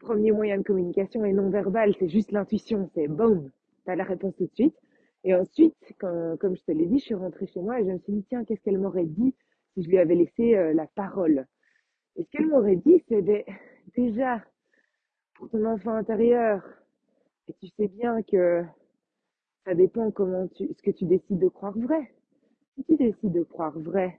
premier 0.00 0.32
moyen 0.32 0.58
de 0.58 0.62
communication 0.62 1.24
est 1.24 1.32
non 1.32 1.50
verbal, 1.50 1.94
c'est 1.98 2.08
juste 2.08 2.32
l'intuition, 2.32 2.90
c'est 2.94 3.08
boum, 3.08 3.50
t'as 3.84 3.96
la 3.96 4.04
réponse 4.04 4.34
tout 4.36 4.46
de 4.46 4.54
suite. 4.54 4.76
Et 5.24 5.34
ensuite, 5.34 5.76
quand, 5.98 6.36
comme 6.38 6.56
je 6.56 6.62
te 6.62 6.72
l'ai 6.72 6.86
dit, 6.86 6.98
je 6.98 7.04
suis 7.04 7.14
rentrée 7.14 7.46
chez 7.46 7.60
moi 7.60 7.80
et 7.80 7.84
je 7.84 7.90
me 7.90 7.98
suis 7.98 8.12
dit, 8.12 8.24
tiens, 8.28 8.44
qu'est-ce 8.44 8.62
qu'elle 8.62 8.78
m'aurait 8.78 9.04
dit 9.04 9.34
si 9.74 9.82
je 9.82 9.88
lui 9.88 9.98
avais 9.98 10.14
laissé 10.14 10.56
euh, 10.56 10.72
la 10.72 10.86
parole? 10.86 11.46
Et 12.16 12.24
ce 12.24 12.30
qu'elle 12.30 12.48
m'aurait 12.48 12.76
dit, 12.76 13.02
c'est 13.08 13.22
ben, 13.22 13.42
déjà, 13.96 14.42
pour 15.34 15.50
ton 15.50 15.64
enfant 15.66 15.94
intérieur, 15.94 16.62
et 17.48 17.54
tu 17.54 17.68
sais 17.76 17.88
bien 17.88 18.22
que 18.22 18.64
ça 19.64 19.74
dépend 19.74 20.10
comment 20.10 20.48
tu, 20.48 20.68
ce 20.72 20.82
que 20.82 20.90
tu 20.90 21.04
décides 21.04 21.38
de 21.38 21.48
croire 21.48 21.76
vrai. 21.78 22.12
Si 22.74 22.84
tu 22.84 22.96
décides 22.96 23.32
de 23.32 23.42
croire 23.42 23.78
vrai, 23.78 24.18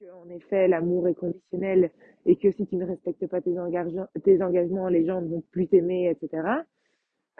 que 0.00 0.10
en 0.12 0.28
effet 0.30 0.66
l'amour 0.66 1.08
est 1.08 1.14
conditionnel 1.14 1.90
et 2.24 2.36
que 2.36 2.50
si 2.50 2.66
tu 2.66 2.76
ne 2.76 2.86
respectes 2.86 3.26
pas 3.26 3.42
tes, 3.42 3.58
engagements, 3.58 4.08
tes 4.24 4.42
engagements 4.42 4.88
les 4.88 5.04
gens 5.04 5.20
ne 5.20 5.28
vont 5.28 5.42
plus 5.50 5.68
t'aimer, 5.68 6.08
etc. 6.08 6.42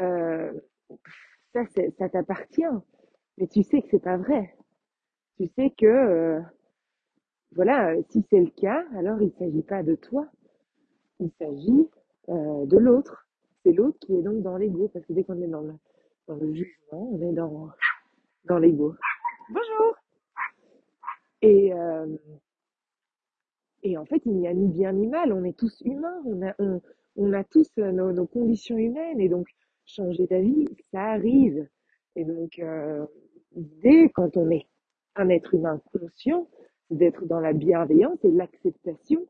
Euh, 0.01 0.53
ça, 1.55 1.65
ça 1.99 2.09
t'appartient. 2.09 2.63
Mais 3.39 3.47
tu 3.47 3.63
sais 3.63 3.81
que 3.81 3.89
c'est 3.91 4.03
pas 4.03 4.19
vrai. 4.19 4.55
Tu 5.37 5.47
sais 5.57 5.71
que, 5.71 5.87
euh, 5.87 6.41
voilà, 7.53 7.95
si 8.11 8.23
c'est 8.29 8.41
le 8.41 8.51
cas, 8.51 8.85
alors 8.95 9.21
il 9.23 9.29
ne 9.29 9.39
s'agit 9.39 9.63
pas 9.63 9.83
de 9.83 9.95
toi. 9.95 10.27
Il 11.19 11.31
s'agit 11.39 11.89
euh, 12.29 12.67
de 12.67 12.77
l'autre. 12.77 13.27
C'est 13.65 13.73
l'autre 13.73 13.99
qui 14.01 14.17
est 14.17 14.23
donc 14.23 14.43
dans 14.43 14.57
l'ego, 14.57 14.89
parce 14.89 15.05
que 15.07 15.13
dès 15.15 15.25
qu'on 15.25 15.41
est 15.41 15.49
dans 15.49 15.63
le, 15.63 15.75
dans 16.29 16.37
le 16.37 16.53
jugement, 16.53 17.09
on 17.13 17.21
est 17.23 17.33
dans, 17.33 17.71
dans 18.45 18.59
l'ego. 18.59 18.95
Bonjour 19.51 19.97
Et, 21.43 21.73
euh, 21.73 22.07
et 23.83 23.97
en 23.97 24.05
fait, 24.05 24.23
il 24.27 24.37
n'y 24.37 24.49
a 24.49 24.55
ni 24.55 24.69
bien 24.69 24.93
ni 24.93 25.07
mal, 25.07 25.33
on 25.33 25.45
est 25.45 25.57
tous 25.57 25.81
humains, 25.85 26.23
on 27.17 27.33
a, 27.33 27.45
tous 27.45 27.71
nos, 27.77 28.13
nos 28.13 28.27
conditions 28.27 28.77
humaines, 28.77 29.21
et 29.21 29.29
donc 29.29 29.49
changer 29.85 30.27
d'avis, 30.27 30.67
ça 30.93 31.13
arrive. 31.13 31.67
Et 32.17 32.25
donc, 32.25 32.59
euh, 32.59 33.07
l'idée, 33.53 34.11
quand 34.15 34.37
on 34.37 34.51
est 34.51 34.67
un 35.17 35.29
être 35.29 35.55
humain 35.55 35.81
conscient, 35.93 36.49
d'être 36.91 37.25
dans 37.27 37.41
la 37.41 37.53
bienveillance 37.53 38.19
et 38.25 38.31
l'acceptation 38.31 39.27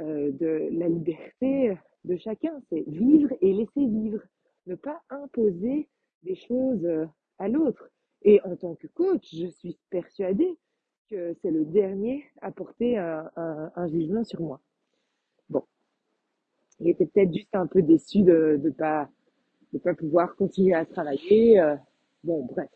euh, 0.00 0.30
de 0.32 0.68
la 0.72 0.88
liberté 0.88 1.76
de 2.04 2.16
chacun. 2.16 2.62
C'est 2.70 2.84
vivre 2.86 3.30
et 3.40 3.52
laisser 3.52 3.86
vivre. 3.86 4.20
Ne 4.66 4.74
pas 4.74 5.00
imposer 5.10 5.88
des 6.22 6.36
choses 6.36 6.84
euh, 6.84 7.06
à 7.38 7.48
l'autre. 7.48 7.90
Et 8.22 8.40
en 8.42 8.56
tant 8.56 8.74
que 8.74 8.86
coach, 8.88 9.34
je 9.34 9.46
suis 9.46 9.78
persuadée 9.90 10.56
que 11.10 11.34
c'est 11.42 11.50
le 11.50 11.64
dernier 11.64 12.24
à 12.40 12.52
porter 12.52 12.96
un, 12.96 13.30
un, 13.36 13.88
jugement 13.88 14.24
sur 14.24 14.40
moi. 14.40 14.60
Bon. 15.48 15.64
Il 16.78 16.88
était 16.88 17.06
peut-être 17.06 17.32
juste 17.32 17.54
un 17.54 17.66
peu 17.66 17.82
déçu 17.82 18.22
de 18.22 18.60
ne 18.62 18.70
pas, 18.70 19.10
de 19.72 19.78
pas 19.78 19.94
pouvoir 19.94 20.36
continuer 20.36 20.74
à 20.74 20.86
travailler. 20.86 21.60
Euh, 21.60 21.76
bon, 22.22 22.46
bref. 22.46 22.70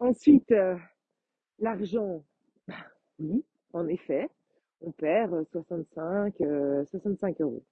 Ensuite, 0.00 0.50
euh, 0.50 0.76
l'argent. 1.60 2.24
Bah, 2.66 2.74
oui, 3.20 3.44
en 3.72 3.86
effet, 3.86 4.28
on 4.80 4.90
perd 4.90 5.46
65, 5.52 6.40
euh, 6.40 6.84
65 6.86 7.40
euros. 7.40 7.62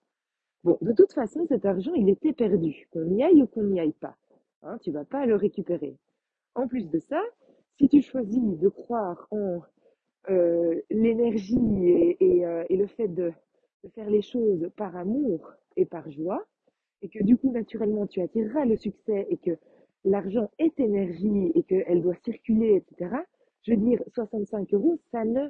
Bon, 0.63 0.79
de 0.83 0.93
toute 0.93 1.13
façon, 1.13 1.47
cet 1.49 1.65
argent, 1.65 1.95
il 1.95 2.09
était 2.09 2.33
perdu, 2.33 2.89
qu'on 2.93 3.09
y 3.11 3.23
aille 3.23 3.43
ou 3.43 3.47
qu'on 3.47 3.65
n'y 3.65 3.81
aille 3.81 3.93
pas. 3.93 4.17
Hein, 4.63 4.79
tu 4.83 4.91
vas 4.91 5.05
pas 5.05 5.27
le 5.27 5.37
récupérer. 5.37 5.97
En 6.55 6.67
plus 6.67 6.89
de 6.91 6.99
ça, 6.99 7.23
si 7.79 7.89
tu 7.89 8.03
choisis 8.03 8.59
de 8.59 8.69
croire 8.69 9.27
en 9.31 9.61
euh, 10.31 10.81
l'énergie 10.91 12.17
euh, 12.21 12.65
et, 12.69 12.77
le 12.77 12.87
fait 12.87 13.09
de, 13.09 13.33
faire 13.95 14.11
les 14.11 14.23
choses 14.23 14.69
par 14.77 14.97
amour 14.97 15.53
et 15.77 15.87
par 15.87 16.11
joie, 16.11 16.45
et 17.01 17.09
que 17.09 17.23
du 17.23 17.37
coup, 17.37 17.51
naturellement, 17.53 18.07
tu 18.07 18.21
attireras 18.21 18.65
le 18.65 18.77
succès 18.77 19.27
et 19.31 19.37
que 19.37 19.53
l'argent 20.05 20.51
est 20.59 20.79
énergie 20.81 21.53
et 21.55 21.63
qu'elle 21.63 22.03
doit 22.03 22.17
circuler, 22.25 22.75
etc., 22.75 23.17
je 23.63 23.73
veux 23.73 23.79
dire, 23.79 24.03
65 24.13 24.75
euros, 24.75 24.99
ça 25.13 25.25
ne 25.25 25.49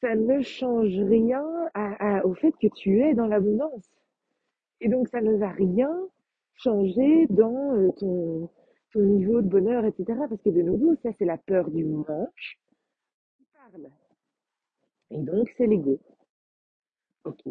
ça 0.00 0.14
ne 0.14 0.40
change 0.42 0.96
rien 1.00 1.44
au 2.22 2.32
fait 2.34 2.52
que 2.52 2.68
tu 2.68 3.02
es 3.02 3.14
dans 3.14 3.26
l'abondance. 3.26 3.90
Et 4.80 4.88
donc, 4.88 5.08
ça 5.08 5.20
ne 5.20 5.34
va 5.34 5.50
rien 5.50 5.90
changer 6.54 7.26
dans 7.30 7.74
euh, 7.74 7.90
ton, 7.98 8.48
niveau 9.04 9.42
de 9.42 9.48
bonheur, 9.48 9.84
etc. 9.84 10.18
Parce 10.28 10.42
que 10.42 10.50
de 10.50 10.62
nouveau, 10.62 10.94
ça, 11.02 11.10
c'est 11.18 11.24
la 11.24 11.38
peur 11.38 11.70
du 11.70 11.84
manque 11.84 12.58
qui 13.36 13.44
parle. 13.52 13.88
Et 15.10 15.18
donc, 15.18 15.52
c'est 15.56 15.66
l'ego. 15.66 15.98
Ok. 17.24 17.42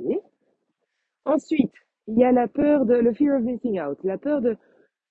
Ensuite, 1.26 1.74
il 2.08 2.18
y 2.18 2.24
a 2.24 2.32
la 2.32 2.48
peur 2.48 2.86
de, 2.86 2.96
le 2.96 3.14
fear 3.14 3.38
of 3.38 3.44
missing 3.44 3.82
out, 3.82 4.00
la 4.04 4.18
peur 4.18 4.42
de, 4.42 4.56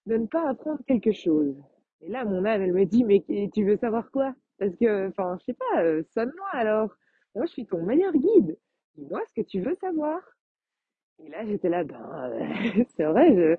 de 0.06 0.16
ne 0.16 0.26
pas 0.26 0.48
apprendre 0.48 0.80
quelque 0.86 1.12
chose. 1.12 1.54
Et 2.00 2.08
là, 2.08 2.24
mon 2.24 2.44
âme, 2.44 2.62
elle 2.62 2.72
me 2.72 2.84
dit, 2.84 3.04
mais 3.04 3.24
tu 3.52 3.64
veux 3.64 3.76
savoir 3.76 4.10
quoi? 4.10 4.34
Parce 4.58 4.74
que, 4.76 5.08
enfin, 5.08 5.36
je 5.40 5.44
sais 5.46 5.54
pas, 5.54 5.82
euh, 5.82 6.02
sonne-moi 6.14 6.48
alors. 6.52 6.90
Moi, 7.34 7.44
je 7.46 7.52
suis 7.52 7.66
ton 7.66 7.82
meilleur 7.82 8.12
guide. 8.12 8.56
Dis-moi 8.96 9.20
ce 9.28 9.42
que 9.42 9.46
tu 9.46 9.60
veux 9.60 9.74
savoir. 9.76 10.20
Et 11.18 11.28
là, 11.28 11.44
j'étais 11.44 11.68
là, 11.68 11.84
ben, 11.84 12.30
euh, 12.30 12.84
c'est 12.96 13.04
vrai, 13.04 13.34
je, 13.34 13.56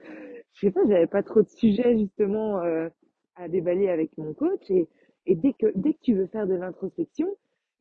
je 0.58 0.68
sais 0.68 0.72
pas, 0.72 0.82
j'avais 0.88 1.08
pas 1.08 1.22
trop 1.22 1.42
de 1.44 1.50
sujets 1.50 1.98
justement 1.98 2.62
euh, 2.62 2.90
à 3.36 3.48
déballer 3.48 3.90
avec 3.90 4.18
mon 4.18 4.34
coach. 4.34 4.70
Et, 4.70 4.88
dès 5.28 5.54
que 5.54 5.68
dès 5.76 5.94
que 5.94 6.00
tu 6.02 6.16
veux 6.16 6.26
faire 6.28 6.48
de 6.48 6.56
l'introspection, 6.56 7.28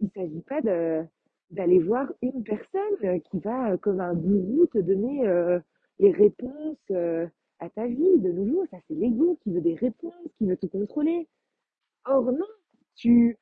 il 0.00 0.11
s'agit 0.11 0.42
pas 0.42 0.61
d'aller 0.61 1.78
voir 1.78 2.12
une 2.21 2.45
personne 2.45 3.21
qui 3.30 3.38
va, 3.38 3.76
comme 3.78 4.00
un 4.00 4.14
gourou, 4.14 4.66
te 4.66 4.78
donner 4.78 5.26
euh, 5.26 5.59
les 6.00 6.12
réponses 6.12 6.76
euh, 6.90 7.26
à 7.61 7.71
ta 7.71 7.87
vie. 7.87 8.18
De 8.18 8.30
nouveau, 8.30 8.66
ça 8.71 8.76
c'est 8.88 8.95
l'ego 8.95 9.38
qui 9.42 9.52
veut 9.52 9.62
des 9.62 9.75
réponses, 9.75 10.28
qui 10.37 10.47
veut 10.47 10.56
tout 10.59 10.68
contrôler. 10.68 11.28
Or 12.04 12.30
non, 12.30 12.47
tu 12.95 13.38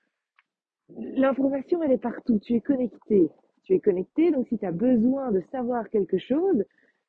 L'information, 0.90 1.82
elle 1.82 1.92
est 1.92 1.98
partout. 1.98 2.38
Tu 2.38 2.54
es 2.54 2.60
connecté. 2.60 3.28
Tu 3.64 3.74
es 3.74 3.80
connecté, 3.80 4.30
donc 4.30 4.46
si 4.48 4.58
tu 4.58 4.66
as 4.66 4.72
besoin 4.72 5.32
de 5.32 5.42
savoir 5.50 5.88
quelque 5.88 6.18
chose, 6.18 6.62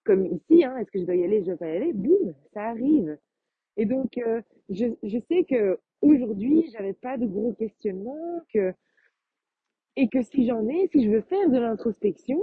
comme 0.05 0.25
ici, 0.27 0.63
hein, 0.63 0.77
est-ce 0.77 0.91
que 0.91 0.99
je 0.99 1.05
dois 1.05 1.15
y 1.15 1.23
aller, 1.23 1.41
je 1.41 1.47
dois 1.47 1.57
pas 1.57 1.67
y 1.67 1.75
aller, 1.75 1.93
boum, 1.93 2.33
ça 2.53 2.63
arrive. 2.69 3.17
Et 3.77 3.85
donc, 3.85 4.17
euh, 4.17 4.41
je, 4.69 4.85
je 5.03 5.17
sais 5.27 5.43
que 5.43 5.79
aujourd'hui, 6.01 6.69
j'avais 6.71 6.93
pas 6.93 7.17
de 7.17 7.25
gros 7.25 7.53
questionnements, 7.53 8.41
que, 8.53 8.73
et 9.97 10.07
que 10.07 10.21
si 10.21 10.45
j'en 10.45 10.67
ai, 10.67 10.87
si 10.87 11.03
je 11.03 11.09
veux 11.09 11.21
faire 11.21 11.49
de 11.49 11.57
l'introspection 11.57 12.41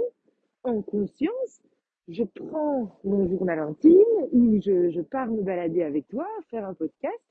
en 0.63 0.81
conscience, 0.81 1.61
je 2.07 2.23
prends 2.23 2.99
mon 3.03 3.27
journal 3.29 3.59
intime 3.59 4.03
ou 4.31 4.61
je, 4.61 4.89
je 4.89 5.01
pars 5.01 5.27
me 5.27 5.41
balader 5.41 5.83
avec 5.83 6.07
toi, 6.07 6.27
faire 6.49 6.65
un 6.65 6.73
podcast, 6.73 7.23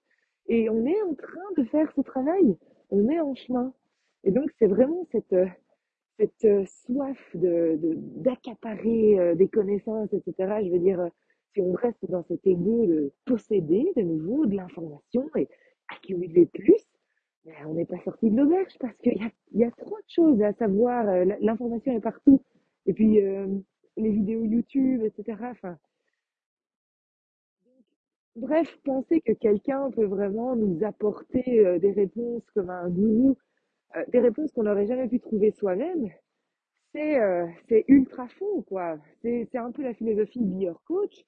et 0.48 0.68
on 0.70 0.86
est 0.86 1.02
en 1.02 1.14
train 1.14 1.52
de 1.56 1.64
faire 1.64 1.92
ce 1.94 2.00
travail. 2.00 2.56
On 2.90 3.08
est 3.08 3.20
en 3.20 3.34
chemin. 3.34 3.72
Et 4.24 4.30
donc, 4.30 4.50
c'est 4.58 4.66
vraiment 4.66 5.06
cette, 5.12 5.32
euh, 5.32 5.46
cette 6.18 6.44
euh, 6.44 6.64
soif 6.66 7.18
d'accaparer 7.34 9.18
euh, 9.18 9.34
des 9.34 9.48
connaissances, 9.48 10.12
etc. 10.12 10.60
Je 10.64 10.70
veux 10.70 10.78
dire, 10.78 11.08
si 11.52 11.60
on 11.60 11.72
reste 11.72 12.04
dans 12.08 12.24
cet 12.24 12.46
égo 12.46 12.86
de 12.86 13.12
posséder 13.24 13.92
de 13.96 14.02
nouveau 14.02 14.46
de 14.46 14.56
l'information 14.56 15.28
et 15.36 15.48
accumuler 15.88 16.46
plus, 16.46 16.86
ben, 17.44 17.54
on 17.66 17.74
n'est 17.74 17.86
pas 17.86 17.98
sorti 18.04 18.30
de 18.30 18.36
l'auberge 18.36 18.72
parce 18.78 18.96
qu'il 18.98 19.16
y 19.16 19.24
a, 19.24 19.30
y 19.52 19.64
a 19.64 19.70
trop 19.72 19.96
de 19.96 20.08
choses 20.08 20.42
à 20.42 20.52
savoir. 20.54 21.04
L'information 21.40 21.92
est 21.92 22.00
partout. 22.00 22.42
Et 22.86 22.92
puis, 22.92 23.20
euh, 23.20 23.46
les 23.96 24.10
vidéos 24.10 24.44
YouTube, 24.44 25.02
etc. 25.02 25.38
Enfin, 25.50 25.76
bref, 28.36 28.78
penser 28.84 29.20
que 29.20 29.32
quelqu'un 29.32 29.90
peut 29.90 30.06
vraiment 30.06 30.56
nous 30.56 30.84
apporter 30.84 31.78
des 31.80 31.92
réponses 31.92 32.42
comme 32.54 32.70
un 32.70 32.88
gourou 32.88 33.36
euh, 33.96 34.04
des 34.08 34.20
réponses 34.20 34.52
qu'on 34.52 34.64
n'aurait 34.64 34.86
jamais 34.86 35.08
pu 35.08 35.20
trouver 35.20 35.50
soi-même, 35.50 36.10
c'est 36.94 37.20
euh, 37.20 37.46
ultra 37.88 38.28
faux, 38.28 38.62
quoi. 38.68 38.98
C'est 39.22 39.56
un 39.56 39.72
peu 39.72 39.82
la 39.82 39.94
philosophie 39.94 40.44
Be 40.44 40.62
Your 40.62 40.82
Coach. 40.84 41.24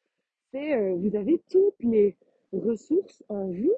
C'est 0.52 0.74
euh, 0.74 0.94
vous 0.96 1.16
avez 1.16 1.42
toutes 1.50 1.82
les 1.82 2.16
ressources 2.52 3.24
en 3.28 3.46
vous 3.48 3.74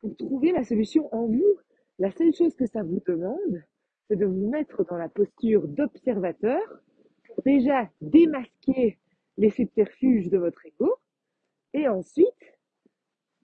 pour 0.00 0.16
trouver 0.16 0.52
la 0.52 0.64
solution 0.64 1.14
en 1.14 1.26
vous. 1.26 1.58
La 1.98 2.10
seule 2.10 2.34
chose 2.34 2.54
que 2.56 2.66
ça 2.66 2.82
vous 2.82 3.00
demande, 3.06 3.62
c'est 4.08 4.16
de 4.16 4.26
vous 4.26 4.50
mettre 4.50 4.84
dans 4.84 4.96
la 4.96 5.08
posture 5.08 5.68
d'observateur 5.68 6.60
pour 7.26 7.42
déjà 7.44 7.88
démasquer 8.00 8.98
les 9.36 9.50
subterfuges 9.50 10.28
de 10.28 10.38
votre 10.38 10.66
ego 10.66 10.96
et 11.74 11.88
ensuite, 11.88 12.26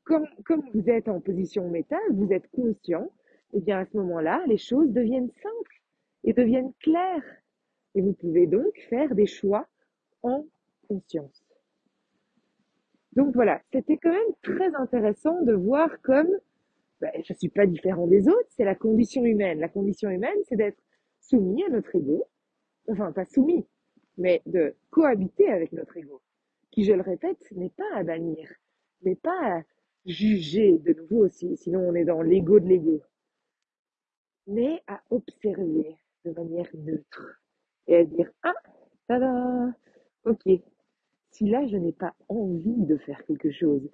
comme, 0.05 0.27
comme 0.45 0.63
vous 0.75 0.89
êtes 0.91 1.09
en 1.09 1.21
position 1.21 1.69
métal, 1.71 2.01
vous 2.11 2.33
êtes 2.33 2.49
conscient 2.51 3.11
eh 3.52 3.61
bien 3.61 3.78
à 3.78 3.87
ce 3.87 3.97
moment-là, 3.97 4.43
les 4.47 4.59
choses 4.59 4.93
deviennent 4.93 5.31
simples 5.43 5.83
et 6.25 6.33
deviennent 6.33 6.73
claires. 6.81 7.25
Et 7.95 8.02
vous 8.02 8.12
pouvez 8.12 8.47
donc 8.47 8.76
faire 8.90 9.14
des 9.14 9.26
choix 9.26 9.67
en 10.23 10.45
conscience. 10.88 11.43
Donc 13.12 13.35
voilà, 13.35 13.61
c'était 13.73 13.97
quand 13.97 14.12
même 14.12 14.35
très 14.43 14.75
intéressant 14.75 15.43
de 15.43 15.52
voir 15.52 16.00
comme 16.02 16.31
ben, 17.00 17.11
je 17.25 17.33
suis 17.33 17.49
pas 17.49 17.67
différent 17.67 18.07
des 18.07 18.28
autres, 18.28 18.49
c'est 18.50 18.64
la 18.64 18.75
condition 18.75 19.25
humaine. 19.25 19.61
La 19.61 19.69
condition 19.69 20.11
humaine, 20.11 20.38
c'est 20.49 20.57
d'être 20.57 20.78
soumis 21.21 21.62
à 21.64 21.69
notre 21.69 21.95
ego. 21.95 22.25
Enfin, 22.88 23.12
pas 23.12 23.25
soumis, 23.25 23.67
mais 24.17 24.43
de 24.47 24.75
cohabiter 24.90 25.49
avec 25.49 25.73
notre 25.73 25.97
ego. 25.97 26.21
Qui, 26.71 26.85
je 26.85 26.93
le 26.93 27.02
répète, 27.02 27.38
n'est 27.52 27.71
pas 27.71 27.95
à 27.95 28.02
bannir, 28.02 28.50
n'est 29.02 29.17
pas 29.17 29.59
à 29.59 29.62
juger 30.07 30.78
de 30.78 30.93
nouveau 30.95 31.26
aussi, 31.26 31.57
sinon 31.57 31.81
on 31.81 31.95
est 31.95 32.05
dans 32.05 32.23
l'ego 32.23 32.61
de 32.61 32.67
l'ego, 32.67 33.02
mais 34.49 34.83
à 34.87 35.00
observer 35.11 35.97
de 36.25 36.33
manière 36.33 36.69
neutre 36.75 37.40
et 37.87 37.97
à 37.97 38.05
dire, 38.05 38.31
ah, 38.43 38.55
tada, 39.07 39.73
ok, 40.25 40.43
si 41.31 41.49
là 41.49 41.67
je 41.67 41.76
n'ai 41.76 41.93
pas 41.93 42.14
envie 42.28 42.85
de 42.87 42.97
faire 42.97 43.25
quelque 43.26 43.50
chose, 43.50 43.88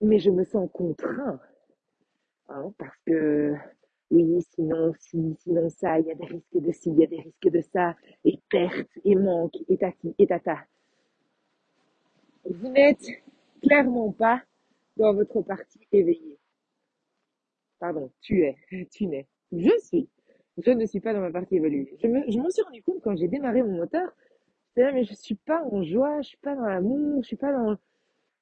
mais 0.00 0.20
je 0.20 0.30
me 0.30 0.44
sens 0.44 0.70
contraint, 0.72 1.40
hein, 2.48 2.72
parce 2.78 2.96
que 3.04 3.54
oui, 4.10 4.40
sinon, 4.54 4.94
si, 4.98 5.36
sinon 5.40 5.68
ça, 5.68 5.98
il 5.98 6.06
y 6.06 6.12
a 6.12 6.14
des 6.14 6.24
risques 6.24 6.56
de 6.56 6.72
ci, 6.72 6.90
il 6.90 7.00
y 7.00 7.04
a 7.04 7.06
des 7.08 7.20
risques 7.20 7.50
de 7.50 7.60
ça, 7.60 7.96
et 8.24 8.40
perte, 8.48 8.88
et 9.04 9.16
manque, 9.16 9.56
et 9.68 9.76
tati, 9.76 10.14
et 10.18 10.26
tata. 10.26 10.58
Vous 12.44 12.68
n'êtes 12.68 13.04
clairement 13.60 14.12
pas 14.12 14.42
dans 14.96 15.12
votre 15.12 15.42
partie 15.42 15.86
éveillée. 15.92 16.38
Pardon, 17.78 18.10
tu 18.20 18.44
es, 18.44 18.56
tu 18.90 19.06
n'es. 19.06 19.26
Je 19.52 19.70
suis. 19.84 20.08
Je 20.58 20.70
ne 20.70 20.86
suis 20.86 21.00
pas 21.00 21.12
dans 21.14 21.20
ma 21.20 21.30
partie 21.30 21.56
évoluée. 21.56 21.94
Je 22.02 22.08
je 22.08 22.38
m'en 22.38 22.50
suis 22.50 22.62
rendu 22.62 22.82
compte 22.82 23.00
quand 23.02 23.16
j'ai 23.16 23.28
démarré 23.28 23.62
mon 23.62 23.76
moteur. 23.76 24.08
C'est 24.76 24.92
mais 24.92 25.04
je 25.04 25.14
suis 25.14 25.34
pas 25.36 25.64
en 25.70 25.82
joie, 25.82 26.20
je 26.22 26.28
suis 26.28 26.38
pas 26.38 26.54
dans 26.54 26.66
l'amour, 26.66 27.22
je 27.22 27.28
suis 27.28 27.36
pas 27.36 27.52
dans, 27.52 27.76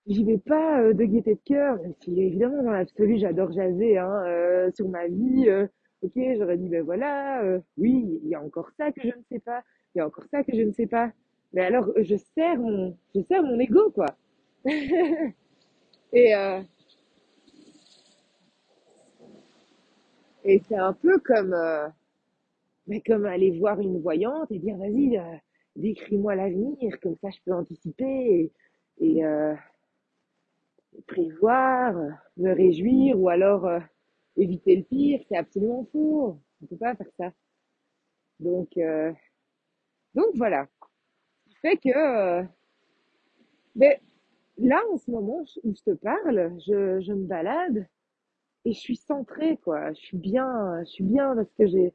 j'y 0.06 0.24
vais 0.24 0.38
pas 0.38 0.80
euh, 0.82 0.94
de 0.94 1.04
gaieté 1.04 1.34
de 1.36 1.40
cœur, 1.44 1.78
si 2.00 2.20
évidemment 2.20 2.62
dans 2.62 2.70
l'absolu 2.72 3.18
j'adore 3.18 3.52
jaser 3.52 3.98
hein, 3.98 4.24
euh, 4.26 4.70
sur 4.74 4.88
ma 4.88 5.08
vie. 5.08 5.48
euh, 5.48 5.66
ok, 6.02 6.12
j'aurais 6.38 6.58
dit 6.58 6.68
ben 6.68 6.82
voilà, 6.84 7.42
euh, 7.44 7.60
oui, 7.78 8.20
il 8.24 8.28
y 8.30 8.34
a 8.34 8.42
encore 8.42 8.70
ça 8.78 8.92
que 8.92 9.02
je 9.02 9.08
ne 9.08 9.22
sais 9.30 9.40
pas, 9.40 9.62
il 9.94 9.98
y 9.98 10.00
a 10.02 10.06
encore 10.06 10.24
ça 10.30 10.44
que 10.44 10.54
je 10.56 10.62
ne 10.62 10.72
sais 10.72 10.86
pas. 10.86 11.12
Mais 11.52 11.62
alors 11.62 11.90
je 11.98 12.16
sers 12.16 12.58
mon, 12.58 12.96
je 13.14 13.20
sers 13.22 13.42
mon 13.42 13.58
ego 13.60 13.90
quoi. 13.92 14.06
Et 16.12 16.34
et 20.46 20.62
c'est 20.68 20.76
un 20.76 20.92
peu 20.94 21.18
comme 21.20 21.52
euh, 21.54 21.88
mais 22.86 23.00
comme 23.00 23.26
aller 23.26 23.58
voir 23.58 23.80
une 23.80 24.00
voyante 24.00 24.50
et 24.50 24.58
dire 24.58 24.76
vas-y 24.76 25.18
euh, 25.18 25.36
décris-moi 25.76 26.34
l'avenir, 26.36 26.98
comme 27.00 27.16
ça 27.22 27.30
je 27.30 27.38
peux 27.44 27.52
anticiper 27.52 28.50
et, 29.00 29.24
euh, 29.24 29.54
prévoir, 31.06 31.94
me 32.36 32.52
réjouir 32.54 33.18
ou 33.20 33.28
alors 33.28 33.66
euh, 33.66 33.80
éviter 34.36 34.76
le 34.76 34.82
pire, 34.84 35.20
c'est 35.28 35.36
absolument 35.36 35.86
faux. 35.92 36.38
On 36.62 36.66
peut 36.66 36.76
pas 36.76 36.94
faire 36.94 37.10
ça. 37.18 37.32
Donc, 38.40 38.76
euh, 38.76 39.12
donc 40.14 40.26
voilà. 40.34 40.66
Ce 41.48 41.50
qui 41.50 41.56
fait 41.60 41.76
que, 41.76 41.88
euh, 41.96 42.44
ben, 43.74 43.96
là, 44.58 44.80
en 44.92 44.96
ce 44.98 45.10
moment 45.10 45.44
où 45.64 45.74
je 45.74 45.82
te 45.82 45.94
parle, 45.94 46.54
je, 46.66 47.00
je 47.00 47.12
me 47.12 47.26
balade 47.26 47.86
et 48.66 48.72
je 48.72 48.80
suis 48.80 48.96
centrée, 48.96 49.58
quoi. 49.58 49.92
Je 49.92 50.00
suis 50.00 50.16
bien, 50.18 50.82
je 50.84 50.90
suis 50.90 51.04
bien 51.04 51.36
parce 51.36 51.52
que 51.56 51.66
j'ai, 51.68 51.94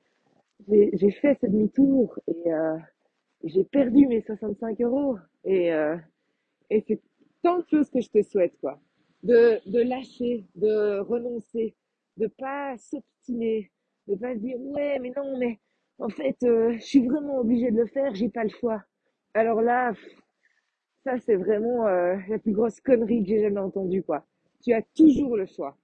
j'ai, 0.70 1.12
fait 1.12 1.38
ce 1.42 1.46
demi-tour 1.48 2.18
et 2.28 2.54
euh, 2.54 2.78
j'ai 3.44 3.66
perdu 3.66 4.08
mes 4.08 4.22
65 4.22 4.80
euros. 4.80 5.18
Et, 5.44 5.74
euh, 5.74 5.98
et 6.70 6.82
c'est 6.88 7.02
tant 7.44 7.60
de 7.60 7.66
choses 7.70 7.90
que 7.90 8.00
je 8.00 8.10
te 8.10 8.22
souhaite, 8.22 8.58
quoi. 8.62 8.80
De, 9.22 9.60
de 9.70 9.82
lâcher, 9.82 10.46
de 10.56 11.00
renoncer, 11.00 11.76
de 12.16 12.28
pas 12.28 12.78
s'obstiner, 12.78 13.70
de 14.08 14.16
pas 14.16 14.34
se 14.34 14.40
dire, 14.40 14.58
ouais, 14.62 14.98
mais 15.00 15.12
non, 15.18 15.38
mais 15.38 15.60
en 16.00 16.08
fait, 16.08 16.38
euh, 16.44 16.72
je 16.76 16.86
suis 16.86 17.06
vraiment 17.06 17.40
obligée 17.40 17.72
de 17.72 17.82
le 17.82 17.88
faire, 17.88 18.16
j'ai 18.16 18.30
pas 18.30 18.44
le 18.44 18.50
choix. 18.50 18.82
Alors 19.34 19.62
là, 19.62 19.92
ça, 21.04 21.18
c'est 21.20 21.36
vraiment 21.36 21.86
la 21.86 22.40
plus 22.40 22.54
grosse 22.54 22.80
connerie 22.80 23.24
que 23.24 23.30
j'ai 23.30 23.42
jamais 23.42 23.60
entendue, 23.60 24.04
quoi. 24.04 24.26
Tu 24.64 24.72
as 24.72 24.84
toujours 24.96 25.36
le 25.36 25.46
choix. 25.48 25.76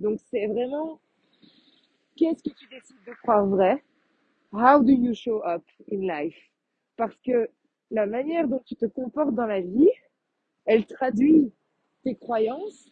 Donc, 0.00 0.18
c'est 0.30 0.46
vraiment, 0.46 1.00
qu'est-ce 2.16 2.42
que 2.42 2.54
tu 2.56 2.66
décides 2.68 3.04
de 3.06 3.12
croire 3.22 3.46
vrai? 3.46 3.82
How 4.52 4.82
do 4.82 4.92
you 4.92 5.14
show 5.14 5.42
up 5.44 5.62
in 5.92 6.00
life? 6.00 6.36
Parce 6.96 7.16
que 7.18 7.48
la 7.90 8.06
manière 8.06 8.48
dont 8.48 8.62
tu 8.64 8.76
te 8.76 8.86
comportes 8.86 9.34
dans 9.34 9.46
la 9.46 9.60
vie, 9.60 9.90
elle 10.64 10.86
traduit 10.86 11.52
tes 12.02 12.16
croyances 12.16 12.90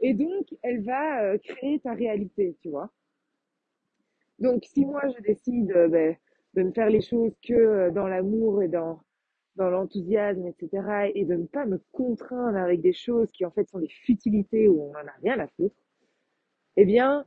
et 0.00 0.14
donc 0.14 0.54
elle 0.62 0.82
va 0.82 1.22
euh, 1.22 1.38
créer 1.38 1.80
ta 1.80 1.94
réalité, 1.94 2.56
tu 2.60 2.68
vois? 2.68 2.90
Donc 4.38 4.64
si 4.64 4.84
moi 4.84 5.02
je 5.16 5.22
décide 5.22 5.70
euh, 5.72 5.88
ben, 5.88 6.16
de 6.54 6.62
ne 6.62 6.72
faire 6.72 6.88
les 6.88 7.02
choses 7.02 7.32
que 7.46 7.52
euh, 7.52 7.90
dans 7.90 8.06
l'amour 8.06 8.62
et 8.62 8.68
dans 8.68 9.00
dans 9.56 9.68
l'enthousiasme, 9.68 10.46
etc., 10.46 11.10
et 11.14 11.24
de 11.24 11.34
ne 11.34 11.44
pas 11.44 11.66
me 11.66 11.78
contraindre 11.92 12.56
avec 12.56 12.80
des 12.80 12.92
choses 12.92 13.28
qui 13.32 13.44
en 13.44 13.50
fait 13.50 13.68
sont 13.68 13.80
des 13.80 13.88
futilités 13.88 14.68
où 14.68 14.82
on 14.82 14.92
n'en 14.92 15.06
a 15.06 15.12
rien 15.22 15.38
à 15.38 15.48
foutre, 15.48 15.74
eh 16.76 16.84
bien 16.84 17.26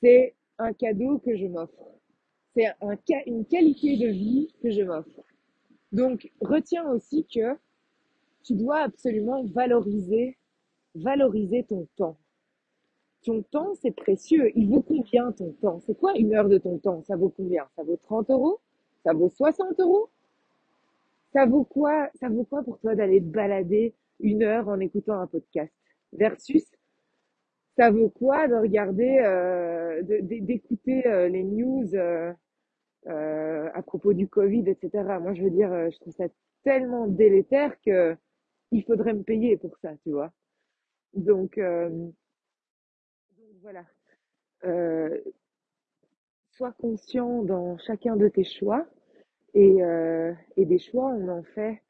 c'est 0.00 0.34
un 0.58 0.72
cadeau 0.72 1.18
que 1.18 1.36
je 1.36 1.46
m'offre. 1.46 1.88
C'est 2.54 2.66
une 3.26 3.46
qualité 3.46 3.96
de 3.96 4.08
vie 4.08 4.54
que 4.62 4.70
je 4.70 4.82
m'offre. 4.82 5.24
Donc 5.92 6.30
retiens 6.40 6.90
aussi 6.90 7.26
que 7.26 7.56
tu 8.42 8.54
dois 8.54 8.80
absolument 8.80 9.44
valoriser 9.44 10.36
valoriser 10.94 11.64
ton 11.64 11.86
temps. 11.96 12.16
Ton 13.22 13.42
temps, 13.42 13.74
c'est 13.80 13.92
précieux. 13.92 14.50
Il 14.56 14.68
vaut 14.68 14.82
combien 14.82 15.32
ton 15.32 15.52
temps? 15.52 15.80
C'est 15.86 15.96
quoi 15.96 16.16
une 16.16 16.34
heure 16.34 16.48
de 16.48 16.58
ton 16.58 16.78
temps? 16.78 17.02
Ça 17.04 17.16
vaut 17.16 17.28
combien? 17.28 17.66
Ça 17.76 17.82
vaut 17.84 17.96
30 17.96 18.30
euros? 18.30 18.60
Ça 19.04 19.12
vaut 19.12 19.28
60 19.28 19.78
euros? 19.80 20.08
Ça 21.32 21.46
vaut 21.46 21.64
quoi? 21.64 22.10
Ça 22.14 22.28
vaut 22.28 22.44
quoi 22.44 22.62
pour 22.62 22.78
toi 22.78 22.94
d'aller 22.94 23.20
balader 23.20 23.94
une 24.20 24.42
heure 24.42 24.68
en 24.68 24.80
écoutant 24.80 25.20
un 25.20 25.26
podcast? 25.26 25.72
Versus, 26.12 26.64
ça 27.76 27.90
vaut 27.90 28.10
quoi 28.10 28.48
de 28.48 28.54
regarder, 28.54 29.18
euh, 29.24 30.02
d'écouter 30.02 31.06
euh, 31.06 31.28
les 31.28 31.42
news 31.44 31.94
euh, 31.94 32.32
euh, 33.08 33.70
à 33.74 33.82
propos 33.82 34.12
du 34.12 34.28
Covid, 34.28 34.64
etc. 34.68 35.18
Moi, 35.20 35.34
je 35.34 35.42
veux 35.42 35.50
dire, 35.50 35.72
euh, 35.72 35.90
je 35.90 35.98
trouve 36.00 36.14
ça 36.14 36.26
tellement 36.64 37.06
délétère 37.08 37.74
que 37.84 38.16
il 38.72 38.84
faudrait 38.84 39.14
me 39.14 39.22
payer 39.22 39.56
pour 39.56 39.76
ça, 39.78 39.92
tu 40.04 40.10
vois? 40.12 40.32
Donc, 41.14 41.58
euh, 41.58 41.88
donc 41.90 42.12
voilà. 43.62 43.84
Sois 46.50 46.72
conscient 46.72 47.42
dans 47.42 47.76
chacun 47.78 48.14
de 48.16 48.28
tes 48.28 48.44
choix 48.44 48.86
et, 49.54 49.78
et 50.56 50.64
des 50.64 50.78
choix, 50.78 51.06
on 51.08 51.28
en 51.28 51.42
fait, 51.42 51.80